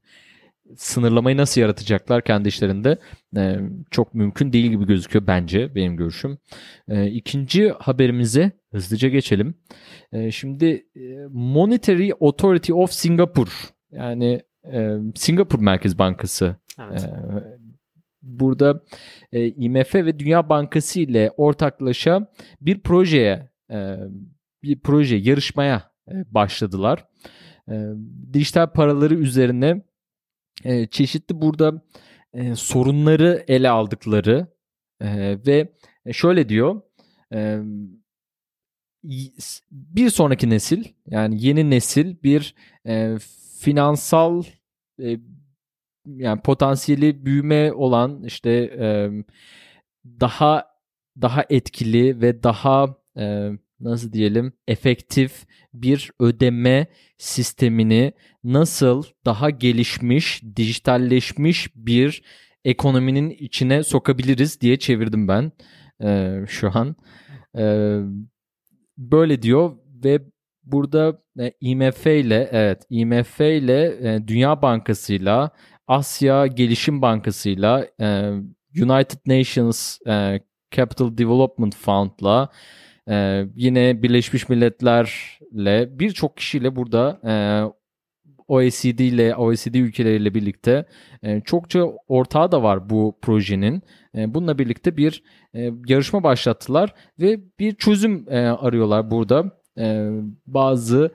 sınırlamayı 0.76 1.36
nasıl 1.36 1.60
yaratacaklar 1.60 2.24
kendi 2.24 2.48
işlerinde 2.48 2.98
e, 3.36 3.56
çok 3.90 4.14
mümkün 4.14 4.52
değil 4.52 4.70
gibi 4.70 4.86
gözüküyor 4.86 5.26
bence 5.26 5.74
benim 5.74 5.96
görüşüm. 5.96 6.38
E, 6.88 7.06
ikinci 7.06 7.70
haberimize 7.70 8.52
hızlıca 8.72 9.08
geçelim. 9.08 9.54
E, 10.12 10.30
şimdi 10.30 10.86
e, 10.96 11.00
Monetary 11.30 12.10
Authority 12.20 12.72
of 12.72 12.92
Singapore 12.92 13.50
yani 13.92 14.42
e, 14.72 14.96
Singapur 15.14 15.58
Merkez 15.58 15.98
Bankası 15.98 16.56
evet. 16.90 17.04
e, 17.04 17.10
burada 18.22 18.82
e, 19.32 19.46
IMF 19.48 19.94
ve 19.94 20.18
Dünya 20.18 20.48
Bankası 20.48 21.00
ile 21.00 21.30
ortaklaşa 21.36 22.32
bir 22.60 22.80
projeye 22.80 23.50
e, 23.70 23.96
bir 24.62 24.80
proje 24.80 25.16
yarışmaya 25.16 25.92
e, 26.08 26.34
başladılar. 26.34 27.06
E, 27.70 27.74
dijital 28.32 28.72
paraları 28.72 29.14
üzerine 29.14 29.82
e, 30.64 30.86
çeşitli 30.86 31.40
burada 31.40 31.82
e, 32.32 32.54
sorunları 32.54 33.44
ele 33.48 33.70
aldıkları 33.70 34.46
e, 35.00 35.38
ve 35.46 35.72
şöyle 36.12 36.48
diyor 36.48 36.82
e, 37.32 37.60
bir 39.70 40.10
sonraki 40.10 40.50
nesil 40.50 40.84
yani 41.06 41.46
yeni 41.46 41.70
nesil 41.70 42.16
bir 42.22 42.54
e, 42.86 43.16
finansal 43.60 44.42
e, 45.02 45.16
yani 46.16 46.40
potansiyeli 46.40 47.26
büyüme 47.26 47.72
olan 47.72 48.22
işte 48.24 48.50
e, 48.78 49.10
daha 50.20 50.64
daha 51.20 51.44
etkili 51.50 52.20
ve 52.20 52.42
daha 52.42 52.96
e, 53.18 53.50
nasıl 53.80 54.12
diyelim 54.12 54.52
efektif 54.68 55.46
bir 55.74 56.10
ödeme 56.20 56.86
sistemini 57.18 58.12
nasıl 58.44 59.02
daha 59.24 59.50
gelişmiş, 59.50 60.42
dijitalleşmiş 60.56 61.76
bir 61.76 62.22
ekonominin 62.64 63.30
içine 63.30 63.82
sokabiliriz 63.82 64.60
diye 64.60 64.78
çevirdim 64.78 65.28
ben 65.28 65.52
e, 66.02 66.40
şu 66.48 66.70
an. 66.74 66.96
E, 67.58 67.96
böyle 68.98 69.42
diyor 69.42 69.76
ve 70.04 70.20
burada 70.62 71.22
e, 71.40 71.52
IMF 71.60 72.06
ile 72.06 72.48
evet 72.52 72.82
IMF 72.90 73.40
ile 73.40 74.14
e, 74.14 74.28
Dünya 74.28 74.62
Bankası'yla 74.62 75.50
Asya 75.90 76.46
Gelişim 76.46 77.02
Bankası'yla 77.02 77.86
e, 78.00 78.30
United 78.82 79.18
Nations 79.26 79.98
e, 80.06 80.40
Capital 80.70 81.18
Development 81.18 81.76
Fund'la 81.76 82.48
e, 83.08 83.44
yine 83.54 84.02
Birleşmiş 84.02 84.48
Milletler'le 84.48 85.98
birçok 85.98 86.36
kişiyle 86.36 86.76
burada 86.76 87.20
e, 87.24 87.34
OECD 88.48 88.98
ile 88.98 89.36
OECD 89.36 89.74
ülkeleriyle 89.74 90.34
birlikte 90.34 90.84
e, 91.22 91.40
çokça 91.40 91.84
ortağı 92.08 92.52
da 92.52 92.62
var 92.62 92.90
bu 92.90 93.18
projenin. 93.22 93.82
E, 94.16 94.34
bununla 94.34 94.58
birlikte 94.58 94.96
bir 94.96 95.22
e, 95.54 95.70
yarışma 95.86 96.22
başlattılar 96.22 96.94
ve 97.20 97.40
bir 97.58 97.74
çözüm 97.74 98.26
e, 98.28 98.38
arıyorlar 98.38 99.10
burada. 99.10 99.60
E, 99.78 100.10
bazı 100.46 101.12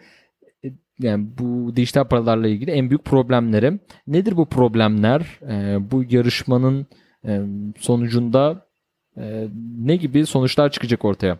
yani 1.00 1.28
bu 1.38 1.75
dijital 1.75 2.04
paralarla 2.04 2.48
ilgili 2.48 2.72
en 2.72 2.90
büyük 2.90 3.06
problemleri. 3.06 3.80
Nedir 4.08 4.38
bu 4.38 4.50
problemler? 4.50 5.40
E, 5.50 5.92
bu 5.92 6.04
yarışmanın 6.10 6.88
e, 7.28 7.42
sonucunda 7.80 8.66
e, 9.18 9.48
ne 9.78 9.96
gibi 9.96 10.25
sonuçlar 10.25 10.72
çıkacak 10.72 11.06
ortaya? 11.06 11.38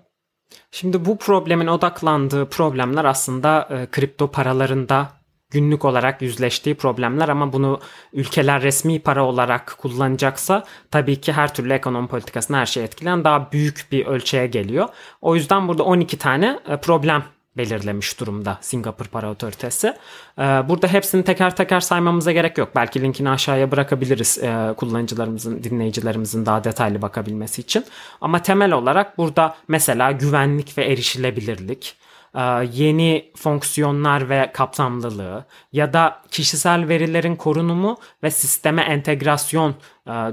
Şimdi 0.72 1.06
bu 1.06 1.18
problemin 1.18 1.68
odaklandığı 1.68 2.50
problemler 2.50 3.06
aslında 3.06 3.70
e, 3.72 3.86
kripto 3.92 4.32
paralarında 4.32 5.10
günlük 5.50 5.86
olarak 5.86 6.22
yüzleştiği 6.22 6.76
problemler 6.76 7.30
ama 7.30 7.54
bunu 7.54 7.80
ülkeler 8.14 8.62
resmi 8.62 9.00
para 9.00 9.26
olarak 9.26 9.76
kullanacaksa 9.78 10.64
tabii 10.92 11.22
ki 11.22 11.34
her 11.34 11.54
türlü 11.54 11.74
ekonomi 11.74 12.08
politikasını 12.08 12.58
her 12.58 12.66
şey 12.66 12.84
etkileyen 12.84 13.24
daha 13.24 13.52
büyük 13.52 13.88
bir 13.92 14.06
ölçüye 14.06 14.48
geliyor. 14.48 14.88
O 15.22 15.36
yüzden 15.36 15.68
burada 15.68 15.84
12 15.84 16.18
tane 16.18 16.60
e, 16.68 16.78
problem 16.78 17.24
belirlemiş 17.58 18.20
durumda 18.20 18.58
Singapur 18.62 19.06
Para 19.06 19.32
Otoritesi. 19.32 19.94
Ee, 20.40 20.42
burada 20.42 20.88
hepsini 20.88 21.24
teker 21.24 21.56
teker 21.56 21.80
saymamıza 21.80 22.32
gerek 22.32 22.58
yok. 22.58 22.70
Belki 22.76 23.02
linkini 23.02 23.30
aşağıya 23.30 23.72
bırakabiliriz 23.72 24.38
e, 24.38 24.74
kullanıcılarımızın, 24.78 25.64
dinleyicilerimizin 25.64 26.46
daha 26.46 26.64
detaylı 26.64 27.02
bakabilmesi 27.02 27.62
için. 27.62 27.86
Ama 28.22 28.42
temel 28.42 28.72
olarak 28.72 29.18
burada 29.18 29.56
mesela 29.68 30.12
güvenlik 30.12 30.78
ve 30.78 30.86
erişilebilirlik, 30.86 31.96
e, 32.36 32.42
yeni 32.74 33.32
fonksiyonlar 33.36 34.30
ve 34.30 34.52
kapsamlılığı 34.54 35.46
ya 35.74 35.94
da 35.94 36.22
kişisel 36.32 36.88
verilerin 36.88 37.36
korunumu 37.36 37.98
ve 38.24 38.32
sisteme 38.32 38.82
entegrasyon 38.82 39.76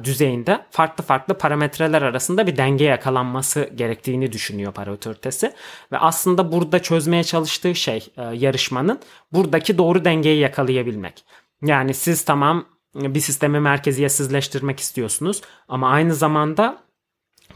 düzeyinde 0.04 0.66
farklı 0.70 1.04
farklı 1.04 1.38
parametreler 1.38 2.02
arasında 2.02 2.46
bir 2.46 2.56
denge 2.56 2.84
yakalanması 2.84 3.70
gerektiğini 3.74 4.32
düşünüyor 4.32 4.72
para 4.72 4.92
otoritesi. 4.92 5.52
Ve 5.92 5.98
aslında 5.98 6.52
burada 6.52 6.78
çözmeye 6.82 7.24
çalıştığı 7.24 7.74
şey 7.74 8.08
e, 8.16 8.22
yarışmanın 8.22 9.00
buradaki 9.32 9.78
doğru 9.78 10.04
dengeyi 10.04 10.38
yakalayabilmek. 10.38 11.24
Yani 11.62 11.94
siz 11.94 12.24
tamam 12.24 12.64
bir 12.94 13.20
sistemi 13.20 13.60
merkeziyetsizleştirmek 13.60 14.80
istiyorsunuz 14.80 15.42
ama 15.68 15.90
aynı 15.90 16.14
zamanda 16.14 16.78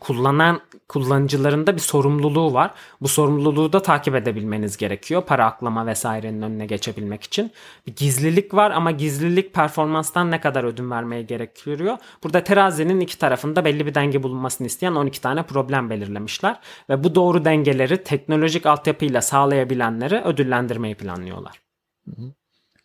kullanan 0.01 0.61
kullanıcıların 0.89 1.67
da 1.67 1.75
bir 1.75 1.81
sorumluluğu 1.81 2.53
var. 2.53 2.71
Bu 3.01 3.09
sorumluluğu 3.09 3.73
da 3.73 3.83
takip 3.83 4.15
edebilmeniz 4.15 4.77
gerekiyor. 4.77 5.23
Para 5.23 5.47
aklama 5.47 5.87
vesairenin 5.87 6.43
önüne 6.43 6.67
geçebilmek 6.67 7.23
için. 7.23 7.51
Bir 7.87 7.97
gizlilik 7.97 8.55
var 8.55 8.71
ama 8.71 8.91
gizlilik 8.91 9.55
performanstan 9.55 10.31
ne 10.31 10.41
kadar 10.41 10.65
ödün 10.65 10.91
vermeye 10.91 11.23
gerekiyor. 11.23 11.99
Burada 12.25 12.45
terazinin 12.45 13.01
iki 13.01 13.19
tarafında 13.19 13.65
belli 13.65 13.87
bir 13.87 13.95
denge 13.95 14.23
bulunmasını 14.23 14.67
isteyen 14.67 14.93
12 14.93 15.21
tane 15.21 15.43
problem 15.43 15.91
belirlemişler. 15.91 16.61
Ve 16.91 17.05
bu 17.05 17.15
doğru 17.15 17.45
dengeleri 17.45 18.03
teknolojik 18.05 18.67
altyapıyla 18.67 19.23
sağlayabilenleri 19.23 20.21
ödüllendirmeyi 20.21 20.95
planlıyorlar. 20.95 21.61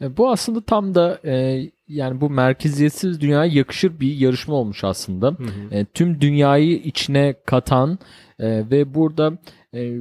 E, 0.01 0.17
bu 0.17 0.31
aslında 0.31 0.61
tam 0.61 0.95
da 0.95 1.19
e, 1.25 1.61
yani 1.91 2.21
bu 2.21 2.29
merkeziyetsiz 2.29 3.21
dünyaya 3.21 3.51
yakışır 3.53 4.00
bir 4.00 4.13
yarışma 4.15 4.55
olmuş 4.55 4.83
aslında. 4.83 5.27
Hı 5.27 5.43
hı. 5.43 5.75
E, 5.75 5.86
tüm 5.86 6.21
dünyayı 6.21 6.75
içine 6.77 7.36
katan 7.45 8.00
e, 8.39 8.69
ve 8.71 8.93
burada 8.93 9.38
e, 9.74 9.98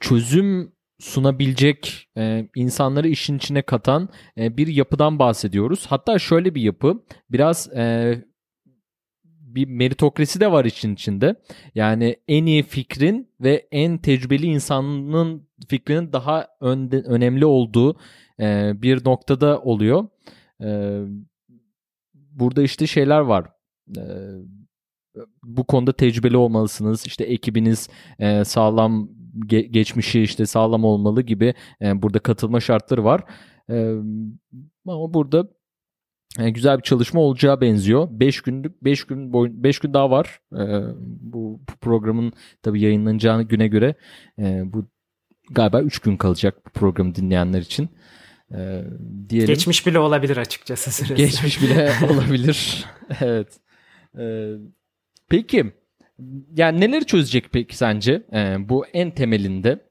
çözüm 0.00 0.72
sunabilecek 1.00 2.08
e, 2.16 2.48
insanları 2.54 3.08
işin 3.08 3.36
içine 3.36 3.62
katan 3.62 4.08
e, 4.38 4.56
bir 4.56 4.66
yapıdan 4.66 5.18
bahsediyoruz. 5.18 5.86
Hatta 5.86 6.18
şöyle 6.18 6.54
bir 6.54 6.62
yapı 6.62 7.02
biraz 7.30 7.72
e, 7.76 8.14
bir 9.54 9.68
meritokrasi 9.68 10.40
de 10.40 10.52
var 10.52 10.64
için 10.64 10.94
içinde. 10.94 11.34
Yani 11.74 12.16
en 12.28 12.46
iyi 12.46 12.62
fikrin 12.62 13.28
ve 13.40 13.68
en 13.70 13.98
tecrübeli 13.98 14.46
insanın 14.46 15.48
fikrinin 15.68 16.12
daha 16.12 16.48
önde, 16.60 17.00
önemli 17.00 17.46
olduğu 17.46 17.96
e, 18.40 18.72
bir 18.82 19.04
noktada 19.04 19.60
oluyor. 19.60 20.08
E, 20.62 21.00
burada 22.12 22.62
işte 22.62 22.86
şeyler 22.86 23.20
var. 23.20 23.46
E, 23.96 24.02
bu 25.42 25.64
konuda 25.64 25.92
tecrübeli 25.92 26.36
olmalısınız. 26.36 27.06
İşte 27.06 27.24
ekibiniz 27.24 27.88
e, 28.18 28.44
sağlam 28.44 29.08
ge- 29.46 29.66
geçmişi 29.66 30.22
işte 30.22 30.46
sağlam 30.46 30.84
olmalı 30.84 31.22
gibi 31.22 31.54
e, 31.82 32.02
burada 32.02 32.18
katılma 32.18 32.60
şartları 32.60 33.04
var. 33.04 33.24
E, 33.70 33.94
ama 34.86 35.14
burada 35.14 35.48
e, 36.38 36.50
güzel 36.50 36.78
bir 36.78 36.82
çalışma 36.82 37.20
olacağı 37.20 37.60
benziyor. 37.60 38.08
5 38.10 38.40
günlük 38.40 38.84
5 38.84 39.04
gün 39.04 39.32
boyun 39.32 39.62
5 39.64 39.78
gün 39.78 39.94
daha 39.94 40.10
var. 40.10 40.40
E, 40.52 40.82
bu, 41.20 41.60
bu 41.68 41.72
programın 41.80 42.32
tabii 42.62 42.80
yayınlanacağını 42.80 43.42
güne 43.42 43.68
göre 43.68 43.94
e, 44.38 44.62
bu 44.72 44.86
galiba 45.50 45.82
3 45.82 45.98
gün 45.98 46.16
kalacak 46.16 46.66
bu 46.66 46.70
programı 46.70 47.14
dinleyenler 47.14 47.60
için. 47.60 47.88
E, 48.54 48.84
diyelim. 49.28 49.46
Geçmiş 49.46 49.86
bile 49.86 49.98
olabilir 49.98 50.36
açıkçası 50.36 50.92
süresi. 50.92 51.14
Geçmiş 51.14 51.62
bile 51.62 51.92
olabilir. 52.10 52.84
evet. 53.20 53.60
E, 54.18 54.52
peki 55.28 55.72
yani 56.56 56.80
neleri 56.80 57.06
çözecek 57.06 57.52
peki 57.52 57.76
sence 57.76 58.22
e, 58.32 58.56
bu 58.68 58.86
en 58.86 59.10
temelinde? 59.10 59.90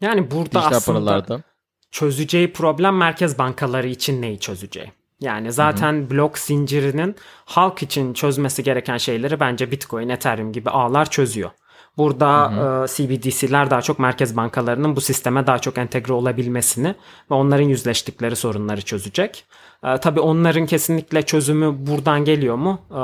Yani 0.00 0.30
burada 0.30 0.60
Dijital 0.60 0.76
aslında 0.76 0.98
paralarda. 0.98 1.42
çözeceği 1.90 2.52
problem 2.52 2.96
merkez 2.96 3.38
bankaları 3.38 3.88
için 3.88 4.22
neyi 4.22 4.38
çözeceği? 4.38 4.92
Yani 5.20 5.52
zaten 5.52 5.92
Hı-hı. 5.92 6.10
blok 6.10 6.38
zincirinin 6.38 7.16
halk 7.44 7.82
için 7.82 8.14
çözmesi 8.14 8.62
gereken 8.62 8.96
şeyleri 8.96 9.40
bence 9.40 9.70
Bitcoin, 9.70 10.08
Ethereum 10.08 10.52
gibi 10.52 10.70
ağlar 10.70 11.10
çözüyor. 11.10 11.50
Burada 11.98 12.52
e, 12.84 12.86
CBDC'ler 12.88 13.70
daha 13.70 13.82
çok 13.82 13.98
merkez 13.98 14.36
bankalarının 14.36 14.96
bu 14.96 15.00
sisteme 15.00 15.46
daha 15.46 15.58
çok 15.58 15.78
entegre 15.78 16.12
olabilmesini 16.12 16.94
ve 17.30 17.34
onların 17.34 17.64
yüzleştikleri 17.64 18.36
sorunları 18.36 18.82
çözecek. 18.82 19.44
E, 19.84 19.98
tabii 19.98 20.20
onların 20.20 20.66
kesinlikle 20.66 21.22
çözümü 21.22 21.86
buradan 21.86 22.24
geliyor 22.24 22.56
mu? 22.56 22.80
E, 22.90 23.02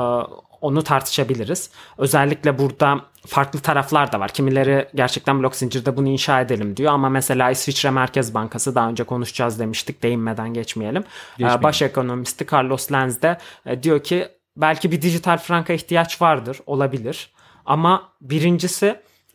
onu 0.61 0.83
tartışabiliriz. 0.83 1.69
Özellikle 1.97 2.59
burada 2.59 3.01
farklı 3.27 3.59
taraflar 3.59 4.11
da 4.11 4.19
var. 4.19 4.31
Kimileri 4.31 4.87
gerçekten 4.95 5.39
blok 5.39 5.55
zincirde 5.55 5.97
bunu 5.97 6.07
inşa 6.07 6.41
edelim 6.41 6.77
diyor 6.77 6.93
ama 6.93 7.09
mesela 7.09 7.51
İsviçre 7.51 7.89
Merkez 7.89 8.33
Bankası 8.33 8.75
daha 8.75 8.89
önce 8.89 9.03
konuşacağız 9.03 9.59
demiştik. 9.59 10.03
Değinmeden 10.03 10.53
geçmeyelim. 10.53 11.03
geçmeyelim. 11.37 11.63
Baş 11.63 11.81
ekonomisti 11.81 12.45
Carlos 12.53 12.91
Lenz 12.91 13.21
de 13.21 13.37
e, 13.65 13.83
diyor 13.83 14.03
ki 14.03 14.27
belki 14.57 14.91
bir 14.91 15.01
dijital 15.01 15.37
franka 15.37 15.73
ihtiyaç 15.73 16.21
vardır, 16.21 16.59
olabilir. 16.65 17.33
Ama 17.69 18.13
birincisi 18.21 18.85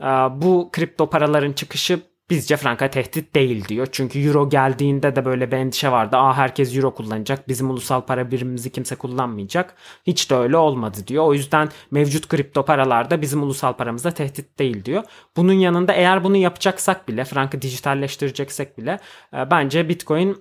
e, 0.01 0.05
bu 0.43 0.69
kripto 0.73 1.11
paraların 1.11 1.53
çıkışı 1.53 2.01
bizce 2.31 2.57
franka 2.57 2.91
tehdit 2.91 3.35
değil 3.35 3.69
diyor. 3.69 3.87
Çünkü 3.93 4.19
euro 4.19 4.49
geldiğinde 4.49 5.17
de 5.17 5.25
böyle 5.25 5.53
bir 5.53 5.57
endişe 5.57 5.91
vardı. 5.93 6.17
Aa 6.17 6.37
herkes 6.37 6.77
euro 6.77 6.95
kullanacak. 6.95 7.49
Bizim 7.49 7.71
ulusal 7.71 8.01
para 8.01 8.31
birimimizi 8.31 8.71
kimse 8.73 8.97
kullanmayacak. 8.97 9.75
Hiç 10.07 10.31
de 10.31 10.35
öyle 10.35 10.57
olmadı 10.57 10.99
diyor. 11.07 11.25
O 11.25 11.35
yüzden 11.35 11.69
mevcut 11.91 12.29
kripto 12.29 12.65
paralarda 12.65 13.23
bizim 13.23 13.43
ulusal 13.43 13.73
paramıza 13.73 14.11
tehdit 14.11 14.59
değil 14.59 14.85
diyor. 14.85 15.03
Bunun 15.37 15.53
yanında 15.53 15.93
eğer 15.93 16.25
bunu 16.25 16.37
yapacaksak 16.37 17.09
bile 17.09 17.25
frankı 17.25 17.63
dijitalleştireceksek 17.63 18.79
bile 18.79 18.99
e, 19.35 19.51
bence 19.51 19.89
Bitcoin 19.89 20.37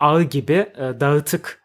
ağı 0.00 0.22
gibi 0.22 0.72
e, 0.76 1.00
dağıtık 1.00 1.59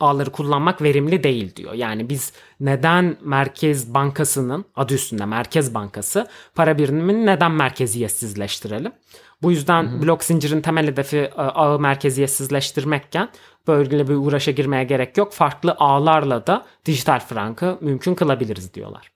ağları 0.00 0.30
kullanmak 0.30 0.82
verimli 0.82 1.22
değil 1.22 1.56
diyor. 1.56 1.72
Yani 1.72 2.08
biz 2.08 2.32
neden 2.60 3.16
Merkez 3.22 3.94
Bankası'nın 3.94 4.64
adı 4.76 4.94
üstünde 4.94 5.24
Merkez 5.24 5.74
Bankası 5.74 6.26
para 6.54 6.78
birimini 6.78 7.26
neden 7.26 7.52
merkeziyetsizleştirelim? 7.52 8.92
Bu 9.42 9.50
yüzden 9.50 9.82
hı 9.82 9.96
hı. 9.96 10.02
blok 10.02 10.24
zincirin 10.24 10.60
temel 10.60 10.86
hedefi 10.86 11.16
e, 11.16 11.30
ağı 11.34 11.78
merkeziyetsizleştirmekken 11.78 13.28
böyle 13.66 14.08
bir 14.08 14.14
uğraşa 14.14 14.50
girmeye 14.50 14.84
gerek 14.84 15.16
yok. 15.16 15.32
Farklı 15.32 15.74
ağlarla 15.78 16.46
da 16.46 16.66
dijital 16.86 17.20
frankı 17.20 17.78
mümkün 17.80 18.14
kılabiliriz 18.14 18.74
diyorlar. 18.74 19.10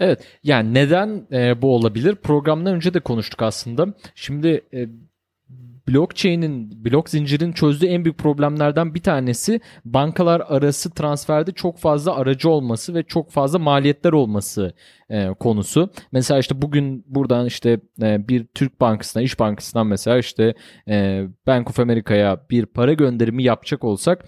Evet 0.00 0.24
yani 0.42 0.74
neden 0.74 1.26
e, 1.32 1.62
bu 1.62 1.74
olabilir? 1.74 2.16
Programdan 2.16 2.74
önce 2.74 2.94
de 2.94 3.00
konuştuk 3.00 3.42
aslında. 3.42 3.86
Şimdi 4.14 4.64
e, 4.74 4.88
blockchain'in, 5.88 6.84
blok 6.84 7.08
zincirin 7.08 7.52
çözdüğü 7.52 7.86
en 7.86 8.04
büyük 8.04 8.18
problemlerden 8.18 8.94
bir 8.94 9.02
tanesi 9.02 9.60
bankalar 9.84 10.42
arası 10.48 10.90
transferde 10.90 11.52
çok 11.52 11.78
fazla 11.78 12.16
aracı 12.16 12.50
olması 12.50 12.94
ve 12.94 13.02
çok 13.02 13.30
fazla 13.30 13.58
maliyetler 13.58 14.12
olması 14.12 14.74
e, 15.10 15.28
konusu. 15.28 15.90
Mesela 16.12 16.40
işte 16.40 16.62
bugün 16.62 17.04
buradan 17.06 17.46
işte 17.46 17.80
e, 18.02 18.28
bir 18.28 18.46
Türk 18.46 18.80
bankasına, 18.80 19.22
İş 19.22 19.40
Bankası'ndan 19.40 19.86
mesela 19.86 20.18
işte 20.18 20.54
e, 20.88 21.26
Bank 21.46 21.70
of 21.70 21.80
America'ya 21.80 22.40
bir 22.50 22.66
para 22.66 22.92
gönderimi 22.92 23.42
yapacak 23.42 23.84
olsak 23.84 24.24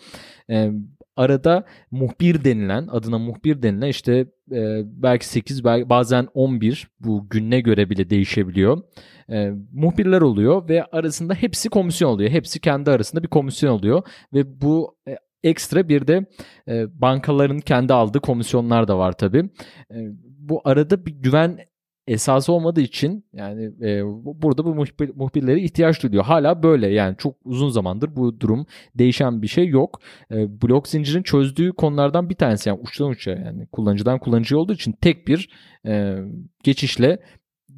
e, 0.51 0.71
arada 1.17 1.65
muhbir 1.91 2.45
denilen 2.45 2.87
adına 2.87 3.19
muhbir 3.19 3.63
denilen 3.63 3.89
işte 3.89 4.27
e, 4.53 4.83
belki 4.85 5.29
8 5.29 5.65
belki 5.65 5.89
bazen 5.89 6.29
11 6.35 6.89
bu 7.01 7.29
gününe 7.29 7.61
göre 7.61 7.91
bile 7.91 8.11
değişebiliyor. 8.11 8.83
E, 9.31 9.51
muhbirler 9.73 10.21
oluyor 10.21 10.69
ve 10.69 10.85
arasında 10.85 11.35
hepsi 11.35 11.69
komisyon 11.69 12.11
oluyor. 12.11 12.31
Hepsi 12.31 12.61
kendi 12.61 12.91
arasında 12.91 13.23
bir 13.23 13.29
komisyon 13.29 13.71
oluyor 13.71 14.03
ve 14.35 14.61
bu 14.61 14.97
e, 15.09 15.17
ekstra 15.43 15.89
bir 15.89 16.07
de 16.07 16.27
e, 16.69 17.01
bankaların 17.01 17.59
kendi 17.59 17.93
aldığı 17.93 18.21
komisyonlar 18.21 18.89
da 18.89 18.99
var 18.99 19.13
tabii. 19.13 19.51
E, 19.91 19.97
bu 20.39 20.61
arada 20.65 21.07
bir 21.07 21.13
güven 21.13 21.59
esası 22.07 22.53
olmadığı 22.53 22.81
için 22.81 23.25
yani 23.33 23.65
e, 23.83 24.03
burada 24.43 24.65
bu 24.65 24.75
muhbir, 24.75 25.11
muhbirlere 25.15 25.61
ihtiyaç 25.61 26.03
duyuyor. 26.03 26.25
Hala 26.25 26.63
böyle 26.63 26.89
yani 26.89 27.17
çok 27.19 27.37
uzun 27.45 27.69
zamandır 27.69 28.17
bu 28.17 28.41
durum 28.41 28.67
değişen 28.95 29.43
bir 29.43 29.47
şey 29.49 29.69
yok. 29.69 30.01
E, 30.31 30.63
blok 30.63 30.89
zincirin 30.89 31.23
çözdüğü 31.23 31.73
konulardan 31.73 32.31
bir 32.31 32.35
tanesi 32.35 32.69
yani 32.69 32.81
uçtan 32.83 33.09
uça 33.09 33.31
yani 33.31 33.67
kullanıcıdan 33.67 34.19
kullanıcı 34.19 34.59
olduğu 34.59 34.73
için 34.73 34.93
tek 34.93 35.29
bir 35.29 35.51
e, 35.87 36.19
geçişle 36.63 37.19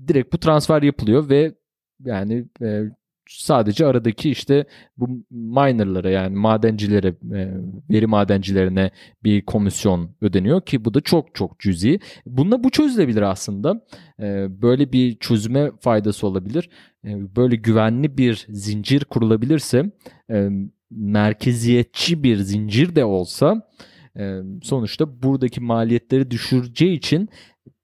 direkt 0.09 0.33
bu 0.33 0.39
transfer 0.39 0.83
yapılıyor 0.83 1.29
ve 1.31 1.55
yani 2.05 2.47
e, 2.63 2.83
sadece 3.29 3.87
aradaki 3.87 4.31
işte 4.31 4.67
bu 4.97 5.25
minerlara 5.31 6.11
yani 6.11 6.37
madencilere 6.37 7.09
e, 7.09 7.55
veri 7.91 8.07
madencilerine 8.07 8.91
bir 9.25 9.45
komisyon 9.45 10.11
ödeniyor 10.21 10.61
ki 10.61 10.85
bu 10.85 10.95
da 10.95 11.01
çok 11.01 11.35
çok 11.35 11.59
cüzi. 11.61 12.01
Bununla 12.27 12.65
bu 12.65 12.71
çözülebilir 12.71 13.23
aslında. 13.23 13.85
E, 14.21 14.47
böyle 14.63 14.93
bir 14.93 15.17
çözüme 15.17 15.71
faydası 15.81 16.27
olabilir. 16.27 16.71
E, 17.05 17.37
böyle 17.37 17.57
güvenli 17.57 18.19
bir 18.19 18.47
zincir 18.49 19.05
kurulabilirse 19.05 19.91
merkeziyetçi 20.91 22.23
bir 22.23 22.37
zincir 22.37 22.97
de 22.97 23.05
olsa 23.05 23.71
sonuçta 24.63 25.23
buradaki 25.23 25.61
maliyetleri 25.61 26.31
düşüreceği 26.31 26.97
için 26.97 27.29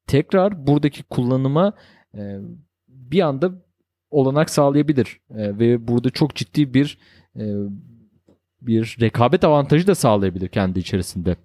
tekrar 0.06 0.66
buradaki 0.66 1.02
kullanıma 1.02 1.72
bir 2.88 3.20
anda 3.20 3.62
olanak 4.12 4.50
sağlayabilir 4.50 5.20
e, 5.30 5.58
ve 5.58 5.88
burada 5.88 6.10
çok 6.10 6.34
ciddi 6.34 6.74
bir 6.74 6.98
e, 7.36 7.44
bir 8.60 8.96
rekabet 9.00 9.44
avantajı 9.44 9.86
da 9.86 9.94
sağlayabilir 9.94 10.48
kendi 10.48 10.78
içerisinde. 10.78 11.36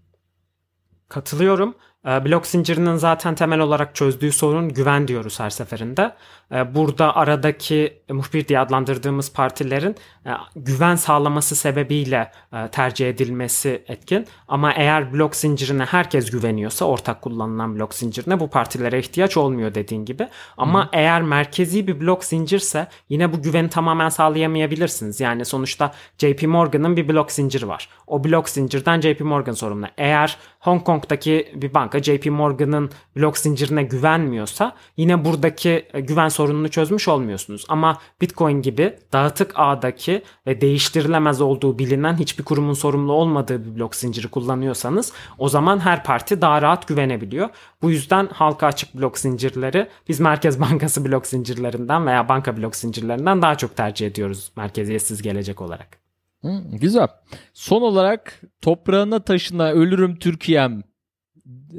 Katılıyorum. 1.10 1.76
Ee, 2.06 2.26
blok 2.26 2.48
zincirinin 2.48 2.96
zaten 2.96 3.36
temel 3.36 3.60
olarak 3.60 3.96
çözdüğü 3.96 4.32
sorun 4.32 4.70
güven 4.70 5.08
diyoruz 5.08 5.40
her 5.40 5.50
seferinde. 5.50 6.16
Ee, 6.52 6.76
burada 6.76 7.16
aradaki 7.16 8.02
muhbir 8.10 8.48
diye 8.48 8.60
adlandırdığımız 8.60 9.34
partilerin 9.34 9.96
e, 10.26 10.32
güven 10.56 10.96
sağlaması 10.96 11.56
sebebiyle 11.56 12.32
e, 12.54 12.68
tercih 12.68 13.10
edilmesi 13.10 13.84
etkin. 13.88 14.28
Ama 14.48 14.74
eğer 14.74 15.14
blok 15.14 15.36
zincirine 15.36 15.84
herkes 15.86 16.32
güveniyorsa 16.32 16.86
ortak 16.86 17.22
kullanılan 17.22 17.76
blok 17.76 17.94
zincirine 17.94 18.40
bu 18.40 18.50
partilere 18.50 19.00
ihtiyaç 19.00 19.38
olmuyor 19.38 19.76
dediğin 19.76 20.06
gibi. 20.06 20.28
Ama 20.58 20.86
Hı. 20.86 20.90
eğer 20.94 21.22
merkezi 21.22 21.88
bir 21.88 22.02
blok 22.02 22.24
zincirse 22.24 22.88
yine 23.10 23.34
bu 23.34 23.42
güveni 23.42 23.70
tamamen 23.70 24.10
sağlayamayabilirsiniz. 24.10 25.20
Yani 25.20 25.46
sonuçta 25.46 25.92
JP 26.18 26.44
Morgan'ın 26.44 26.98
bir 26.98 27.08
blok 27.08 27.32
zinciri 27.32 27.68
var. 27.68 27.90
O 28.08 28.24
blok 28.24 28.50
zincirden 28.50 29.02
JP 29.02 29.22
Morgan 29.22 29.54
sorumlu. 29.54 29.86
Eğer 29.98 30.38
Hong 30.60 30.84
Kong'daki 30.84 31.52
bir 31.56 31.74
banka 31.74 32.04
JP 32.04 32.26
Morgan'ın 32.26 32.90
blok 33.16 33.38
zincirine 33.38 33.84
güvenmiyorsa 33.84 34.76
yine 34.98 35.26
buradaki 35.26 35.86
e, 35.94 36.02
güven 36.02 36.30
sorununu 36.30 36.70
çözmüş 36.70 37.08
olmuyorsunuz. 37.08 37.66
Ama 37.70 37.98
Bitcoin 38.22 38.62
gibi 38.62 38.96
dağıtık 39.14 39.52
ağdaki 39.56 40.22
ve 40.48 40.62
değiştirilemez 40.62 41.42
olduğu 41.42 41.80
bilinen 41.80 42.16
hiçbir 42.16 42.44
kurumun 42.44 42.74
sorumlu 42.74 43.14
olmadığı 43.14 43.66
bir 43.66 43.80
blok 43.80 43.96
zinciri 43.96 44.28
kullanıyorsanız 44.28 45.14
o 45.38 45.50
zaman 45.50 45.80
her 45.80 46.04
parti 46.04 46.42
daha 46.42 46.62
rahat 46.62 46.88
güvenebiliyor. 46.88 47.50
Bu 47.82 47.92
yüzden 47.92 48.28
halka 48.34 48.68
açık 48.68 48.96
blok 48.96 49.18
zincirleri 49.18 49.88
biz 50.08 50.20
Merkez 50.20 50.62
Bankası 50.62 51.06
blok 51.06 51.28
zincirlerinden 51.28 52.08
veya 52.08 52.30
banka 52.30 52.58
blok 52.58 52.76
zincirlerinden 52.76 53.42
daha 53.42 53.56
çok 53.56 53.76
tercih 53.76 54.08
ediyoruz 54.08 54.52
merkeziyetsiz 54.56 55.22
gelecek 55.22 55.62
olarak. 55.62 56.07
Hı, 56.42 56.64
güzel. 56.72 57.08
Son 57.54 57.82
olarak 57.82 58.42
toprağına 58.62 59.20
taşına 59.20 59.72
ölürüm 59.72 60.16
Türkiye'm. 60.16 60.84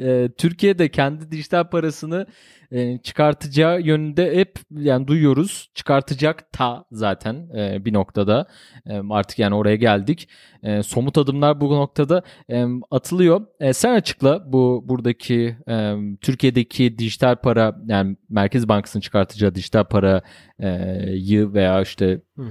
Ee, 0.00 0.28
Türkiye'de 0.38 0.88
kendi 0.88 1.30
dijital 1.30 1.64
parasını 1.64 2.26
e, 2.70 2.98
çıkartacağı 2.98 3.80
yönünde 3.80 4.36
hep 4.36 4.58
yani 4.70 5.06
duyuyoruz. 5.06 5.70
Çıkartacak 5.74 6.52
ta 6.52 6.84
zaten 6.92 7.48
e, 7.56 7.84
bir 7.84 7.92
noktada. 7.92 8.46
E, 8.86 9.00
artık 9.10 9.38
yani 9.38 9.54
oraya 9.54 9.76
geldik. 9.76 10.28
E, 10.62 10.82
somut 10.82 11.18
adımlar 11.18 11.60
bu 11.60 11.76
noktada 11.76 12.22
e, 12.50 12.64
atılıyor. 12.90 13.46
E, 13.60 13.72
sen 13.72 13.94
açıkla 13.94 14.52
bu 14.52 14.84
buradaki 14.88 15.56
e, 15.68 15.94
Türkiye'deki 16.20 16.98
dijital 16.98 17.36
para 17.36 17.76
yani 17.86 18.16
Merkez 18.28 18.68
Bankası'nın 18.68 19.02
çıkartacağı 19.02 19.54
dijital 19.54 19.84
parayı 19.84 21.52
veya 21.52 21.82
işte 21.82 22.20
e, 22.38 22.44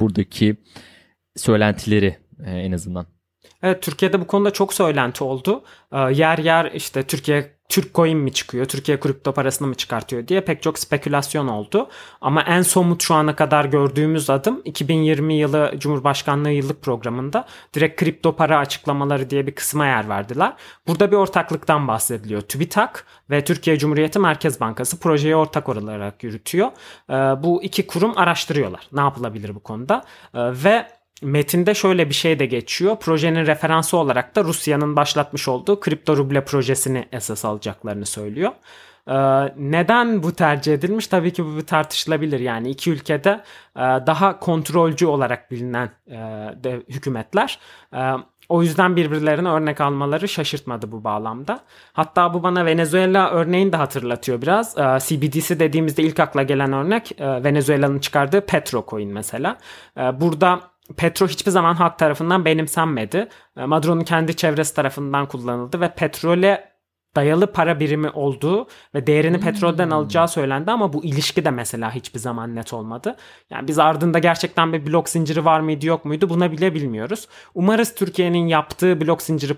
buradaki 0.00 0.56
söylentileri 1.36 2.18
e, 2.46 2.50
en 2.50 2.72
azından. 2.72 3.06
Evet 3.62 3.82
Türkiye'de 3.82 4.20
bu 4.20 4.26
konuda 4.26 4.50
çok 4.50 4.74
söylenti 4.74 5.24
oldu. 5.24 5.64
Ee, 5.92 5.98
yer 5.98 6.38
yer 6.38 6.72
işte 6.74 7.02
Türkiye 7.02 7.54
Türk 7.68 7.94
coin 7.94 8.18
mi 8.18 8.32
çıkıyor, 8.32 8.66
Türkiye 8.66 9.00
kripto 9.00 9.32
parasını 9.32 9.68
mı 9.68 9.74
çıkartıyor 9.74 10.28
diye 10.28 10.40
pek 10.40 10.62
çok 10.62 10.78
spekülasyon 10.78 11.48
oldu. 11.48 11.88
Ama 12.20 12.42
en 12.42 12.62
somut 12.62 13.02
şu 13.02 13.14
ana 13.14 13.36
kadar 13.36 13.64
gördüğümüz 13.64 14.30
adım 14.30 14.62
2020 14.64 15.34
yılı 15.34 15.74
Cumhurbaşkanlığı 15.78 16.50
yıllık 16.50 16.82
programında 16.82 17.46
direkt 17.74 18.00
kripto 18.00 18.36
para 18.36 18.58
açıklamaları 18.58 19.30
diye 19.30 19.46
bir 19.46 19.54
kısma 19.54 19.86
yer 19.86 20.08
verdiler. 20.08 20.52
Burada 20.86 21.10
bir 21.10 21.16
ortaklıktan 21.16 21.88
bahsediliyor. 21.88 22.40
TÜBİTAK 22.40 23.06
ve 23.30 23.44
Türkiye 23.44 23.78
Cumhuriyeti 23.78 24.18
Merkez 24.18 24.60
Bankası 24.60 25.00
projeyi 25.00 25.36
ortak 25.36 25.68
olarak 25.68 26.24
yürütüyor. 26.24 26.68
Ee, 27.10 27.14
bu 27.14 27.62
iki 27.62 27.86
kurum 27.86 28.18
araştırıyorlar. 28.18 28.88
Ne 28.92 29.00
yapılabilir 29.00 29.54
bu 29.54 29.60
konuda? 29.60 30.04
Ee, 30.34 30.38
ve 30.64 30.86
Metinde 31.24 31.74
şöyle 31.74 32.08
bir 32.08 32.14
şey 32.14 32.38
de 32.38 32.46
geçiyor. 32.46 32.96
Projenin 32.96 33.46
referansı 33.46 33.96
olarak 33.96 34.36
da 34.36 34.44
Rusya'nın 34.44 34.96
başlatmış 34.96 35.48
olduğu 35.48 35.80
kripto 35.80 36.16
ruble 36.16 36.44
projesini 36.44 37.08
esas 37.12 37.44
alacaklarını 37.44 38.06
söylüyor. 38.06 38.52
Ee, 39.08 39.14
neden 39.56 40.22
bu 40.22 40.32
tercih 40.32 40.74
edilmiş? 40.74 41.06
Tabii 41.06 41.32
ki 41.32 41.44
bu 41.44 41.66
tartışılabilir. 41.66 42.40
Yani 42.40 42.70
iki 42.70 42.90
ülkede 42.90 43.40
e, 43.76 43.80
daha 43.80 44.38
kontrolcü 44.38 45.06
olarak 45.06 45.50
bilinen 45.50 45.90
e, 46.06 46.16
de 46.64 46.82
hükümetler. 46.88 47.58
E, 47.94 48.12
o 48.48 48.62
yüzden 48.62 48.96
birbirlerine 48.96 49.48
örnek 49.48 49.80
almaları 49.80 50.28
şaşırtmadı 50.28 50.92
bu 50.92 51.04
bağlamda. 51.04 51.60
Hatta 51.92 52.34
bu 52.34 52.42
bana 52.42 52.66
Venezuela 52.66 53.30
örneğini 53.30 53.72
de 53.72 53.76
hatırlatıyor 53.76 54.42
biraz. 54.42 54.74
CBDC 55.06 55.60
dediğimizde 55.60 56.02
ilk 56.02 56.20
akla 56.20 56.42
gelen 56.42 56.72
örnek 56.72 57.12
Venezuela'nın 57.20 57.98
çıkardığı 57.98 58.40
Petro 58.40 58.84
coin 58.88 59.12
mesela. 59.12 59.56
Burada 59.96 60.60
Petro 60.96 61.28
hiçbir 61.28 61.50
zaman 61.50 61.74
halk 61.74 61.98
tarafından 61.98 62.44
benimsenmedi. 62.44 63.28
E, 63.56 63.64
Maduro'nun 63.64 64.04
kendi 64.04 64.36
çevresi 64.36 64.74
tarafından 64.74 65.26
kullanıldı 65.26 65.80
ve 65.80 65.94
petrole 65.94 66.74
dayalı 67.16 67.52
para 67.52 67.80
birimi 67.80 68.10
olduğu 68.10 68.66
ve 68.94 69.06
değerini 69.06 69.36
hmm. 69.36 69.44
petrolden 69.44 69.90
alacağı 69.90 70.28
söylendi 70.28 70.70
ama 70.70 70.92
bu 70.92 71.04
ilişki 71.04 71.44
de 71.44 71.50
mesela 71.50 71.94
hiçbir 71.94 72.18
zaman 72.18 72.56
net 72.56 72.72
olmadı. 72.72 73.16
Yani 73.50 73.68
biz 73.68 73.78
ardında 73.78 74.18
gerçekten 74.18 74.72
bir 74.72 74.86
blok 74.86 75.08
zinciri 75.08 75.44
var 75.44 75.60
mıydı 75.60 75.86
yok 75.86 76.04
muydu 76.04 76.28
buna 76.28 76.52
bile 76.52 76.74
bilmiyoruz. 76.74 77.28
Umarız 77.54 77.94
Türkiye'nin 77.94 78.46
yaptığı 78.46 79.00
blok 79.00 79.22
zinciri 79.22 79.52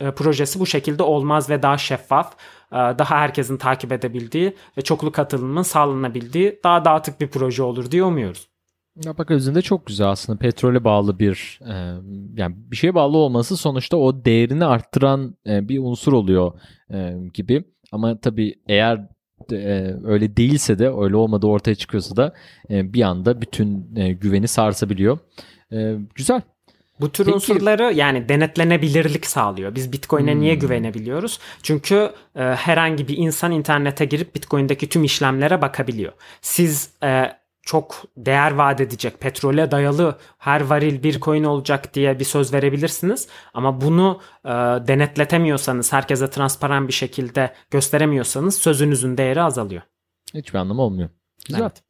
e, 0.00 0.10
projesi 0.10 0.60
bu 0.60 0.66
şekilde 0.66 1.02
olmaz 1.02 1.50
ve 1.50 1.62
daha 1.62 1.78
şeffaf, 1.78 2.32
e, 2.72 2.76
daha 2.76 3.16
herkesin 3.16 3.56
takip 3.56 3.92
edebildiği 3.92 4.56
ve 4.78 4.82
çoklu 4.82 5.12
katılımın 5.12 5.62
sağlanabildiği 5.62 6.60
daha 6.64 6.84
dağıtık 6.84 7.20
bir 7.20 7.28
proje 7.28 7.62
olur 7.62 7.90
diye 7.90 8.04
umuyoruz. 8.04 8.55
Yaprak 9.04 9.30
özünde 9.30 9.62
çok 9.62 9.86
güzel 9.86 10.08
aslında 10.08 10.38
petrole 10.38 10.84
bağlı 10.84 11.18
bir 11.18 11.60
e, 11.62 11.74
yani 12.36 12.56
bir 12.56 12.76
şeye 12.76 12.94
bağlı 12.94 13.16
olması 13.16 13.56
sonuçta 13.56 13.96
o 13.96 14.24
değerini 14.24 14.64
arttıran 14.64 15.36
e, 15.46 15.68
bir 15.68 15.78
unsur 15.78 16.12
oluyor 16.12 16.52
e, 16.92 17.14
gibi 17.34 17.64
ama 17.92 18.20
tabii 18.20 18.54
eğer 18.68 19.08
e, 19.52 19.94
öyle 20.04 20.36
değilse 20.36 20.78
de 20.78 20.88
öyle 20.88 21.16
olmadığı 21.16 21.46
ortaya 21.46 21.74
çıkıyorsa 21.74 22.16
da 22.16 22.34
e, 22.70 22.92
bir 22.92 23.02
anda 23.02 23.40
bütün 23.40 23.96
e, 23.96 24.12
güveni 24.12 24.48
sarsabiliyor. 24.48 25.18
E, 25.72 25.94
güzel. 26.14 26.42
Bu 27.00 27.12
tür 27.12 27.24
Peki. 27.24 27.34
unsurları 27.34 27.92
yani 27.94 28.28
denetlenebilirlik 28.28 29.26
sağlıyor. 29.26 29.74
Biz 29.74 29.92
Bitcoin'e 29.92 30.32
hmm. 30.32 30.40
niye 30.40 30.54
güvenebiliyoruz? 30.54 31.38
Çünkü 31.62 32.10
e, 32.36 32.42
herhangi 32.42 33.08
bir 33.08 33.16
insan 33.16 33.52
internete 33.52 34.04
girip 34.04 34.34
Bitcoin'deki 34.34 34.88
tüm 34.88 35.04
işlemlere 35.04 35.62
bakabiliyor. 35.62 36.12
Siz 36.40 36.90
e, 37.02 37.32
çok 37.66 38.04
değer 38.16 38.50
vaat 38.50 38.80
edecek, 38.80 39.20
petrole 39.20 39.70
dayalı 39.70 40.18
her 40.38 40.60
varil 40.60 41.02
bir 41.02 41.20
coin 41.20 41.44
olacak 41.44 41.94
diye 41.94 42.18
bir 42.18 42.24
söz 42.24 42.52
verebilirsiniz. 42.52 43.28
Ama 43.54 43.80
bunu 43.80 44.20
e, 44.44 44.48
denetletemiyorsanız, 44.88 45.92
herkese 45.92 46.30
transparan 46.30 46.88
bir 46.88 46.92
şekilde 46.92 47.52
gösteremiyorsanız 47.70 48.54
sözünüzün 48.54 49.16
değeri 49.16 49.42
azalıyor. 49.42 49.82
Hiçbir 50.34 50.58
anlamı 50.58 50.82
olmuyor. 50.82 51.08
Güzel. 51.46 51.60
Evet. 51.60 51.82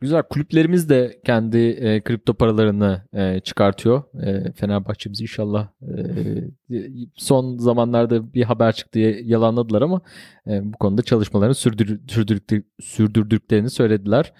Güzel. 0.00 0.22
Kulüplerimiz 0.22 0.88
de 0.88 1.20
kendi 1.24 1.58
e, 1.58 2.00
kripto 2.00 2.34
paralarını 2.34 3.02
e, 3.12 3.40
çıkartıyor. 3.40 4.02
E, 4.22 4.52
Fenerbahçe'miz 4.52 5.20
inşallah 5.20 5.68
e, 5.82 6.78
son 7.14 7.58
zamanlarda 7.58 8.34
bir 8.34 8.42
haber 8.42 8.72
çıktı 8.72 8.98
yalanladılar 8.98 9.82
ama 9.82 10.00
e, 10.46 10.72
bu 10.72 10.78
konuda 10.78 11.02
çalışmalarını 11.02 11.54
sürdür, 11.54 12.00
sürdürdük, 12.08 12.66
sürdürdüklerini 12.80 13.70
söylediler. 13.70 14.32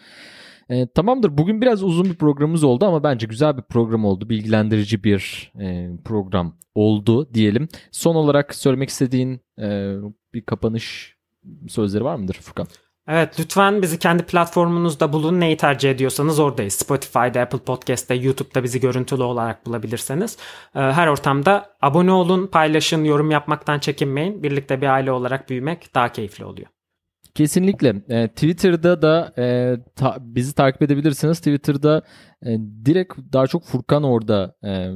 E, 0.69 0.87
tamamdır. 0.87 1.39
Bugün 1.39 1.61
biraz 1.61 1.83
uzun 1.83 2.05
bir 2.05 2.15
programımız 2.15 2.65
oldu 2.65 2.87
ama 2.87 3.03
bence 3.03 3.27
güzel 3.27 3.57
bir 3.57 3.63
program 3.63 4.05
oldu. 4.05 4.29
Bilgilendirici 4.29 5.05
bir 5.05 5.53
e, 5.61 5.89
program 6.05 6.57
oldu 6.75 7.35
diyelim. 7.35 7.69
Son 7.91 8.15
olarak 8.15 8.55
söylemek 8.55 8.89
istediğin 8.89 9.41
e, 9.59 9.95
bir 10.35 10.43
kapanış 10.43 11.17
sözleri 11.69 12.05
var 12.05 12.17
mıdır 12.17 12.35
Furkan? 12.35 12.67
Evet 13.09 13.41
lütfen 13.41 13.83
bizi 13.83 13.99
kendi 13.99 14.23
platformunuzda 14.23 15.13
bulun. 15.13 15.41
Neyi 15.41 15.57
tercih 15.57 15.91
ediyorsanız 15.91 16.39
oradayız. 16.39 16.75
Spotify'da, 16.75 17.41
Apple 17.41 17.59
Podcast'te, 17.59 18.15
YouTube'da 18.15 18.65
bizi 18.65 18.81
görüntülü 18.81 19.23
olarak 19.23 19.67
bulabilirsiniz. 19.67 20.37
Ee, 20.75 20.81
her 20.81 21.07
ortamda 21.07 21.77
abone 21.81 22.13
olun, 22.13 22.47
paylaşın, 22.47 23.05
yorum 23.05 23.31
yapmaktan 23.31 23.79
çekinmeyin. 23.79 24.43
Birlikte 24.43 24.81
bir 24.81 24.87
aile 24.87 25.13
olarak 25.13 25.51
büyümek 25.51 25.95
daha 25.95 26.13
keyifli 26.13 26.45
oluyor. 26.45 26.69
Kesinlikle. 27.35 28.03
E, 28.09 28.29
Twitter'da 28.29 29.03
da 29.03 29.33
e, 29.39 29.77
ta, 29.97 30.17
bizi 30.21 30.55
takip 30.55 30.83
edebilirsiniz. 30.83 31.39
Twitter'da 31.39 32.03
e, 32.47 32.59
direkt 32.85 33.15
daha 33.33 33.47
çok 33.47 33.65
Furkan 33.65 34.03
orada 34.03 34.57
e, 34.65 34.91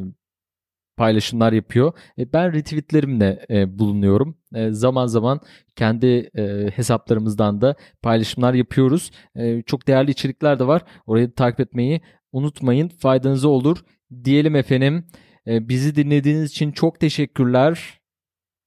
paylaşımlar 0.97 1.53
yapıyor. 1.53 1.93
E, 2.19 2.33
ben 2.33 2.53
retweetlerimle 2.53 3.47
e, 3.51 3.79
bulunuyorum. 3.79 4.39
E, 4.55 4.71
zaman 4.71 5.07
zaman 5.07 5.41
kendi 5.77 6.31
e, 6.39 6.71
hesaplarımızdan 6.75 7.61
da 7.61 7.75
paylaşımlar 8.03 8.55
yapıyoruz. 8.55 9.11
E, 9.37 9.63
çok 9.63 9.87
değerli 9.87 10.11
içerikler 10.11 10.59
de 10.59 10.67
var. 10.67 10.83
Orayı 11.07 11.35
takip 11.35 11.61
etmeyi 11.61 12.01
unutmayın. 12.33 12.89
Faydanıza 12.89 13.49
olur. 13.49 13.79
Diyelim 14.25 14.57
efendim. 14.57 15.07
E, 15.47 15.69
bizi 15.69 15.95
dinlediğiniz 15.95 16.51
için 16.51 16.73
çok 16.73 17.01
teşekkürler. 17.01 18.01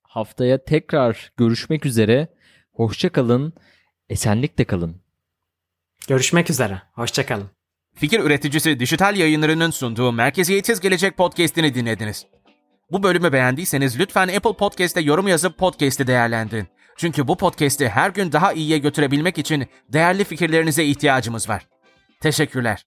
Haftaya 0.03 0.63
tekrar 0.63 1.31
görüşmek 1.37 1.85
üzere. 1.85 2.27
Hoşça 2.75 3.09
kalın, 3.09 3.53
esenlikle 4.09 4.63
kalın. 4.65 5.01
Görüşmek 6.07 6.49
üzere, 6.49 6.81
hoşça 6.93 7.25
kalın. 7.25 7.49
Fikir 7.95 8.19
üreticisi 8.19 8.79
Dijital 8.79 9.17
Yayınları'nın 9.17 9.71
sunduğu 9.71 10.11
Merkeziyetsiz 10.11 10.79
Gelecek 10.79 11.17
podcast'ini 11.17 11.75
dinlediniz. 11.75 12.25
Bu 12.91 13.03
bölümü 13.03 13.33
beğendiyseniz 13.33 13.99
lütfen 13.99 14.27
Apple 14.27 14.53
Podcast'te 14.53 15.01
yorum 15.01 15.27
yazıp 15.27 15.57
podcast'i 15.57 16.07
değerlendirin. 16.07 16.67
Çünkü 16.97 17.27
bu 17.27 17.37
podcast'i 17.37 17.89
her 17.89 18.09
gün 18.09 18.31
daha 18.31 18.53
iyiye 18.53 18.77
götürebilmek 18.77 19.37
için 19.37 19.67
değerli 19.93 20.23
fikirlerinize 20.23 20.85
ihtiyacımız 20.85 21.49
var. 21.49 21.67
Teşekkürler. 22.21 22.85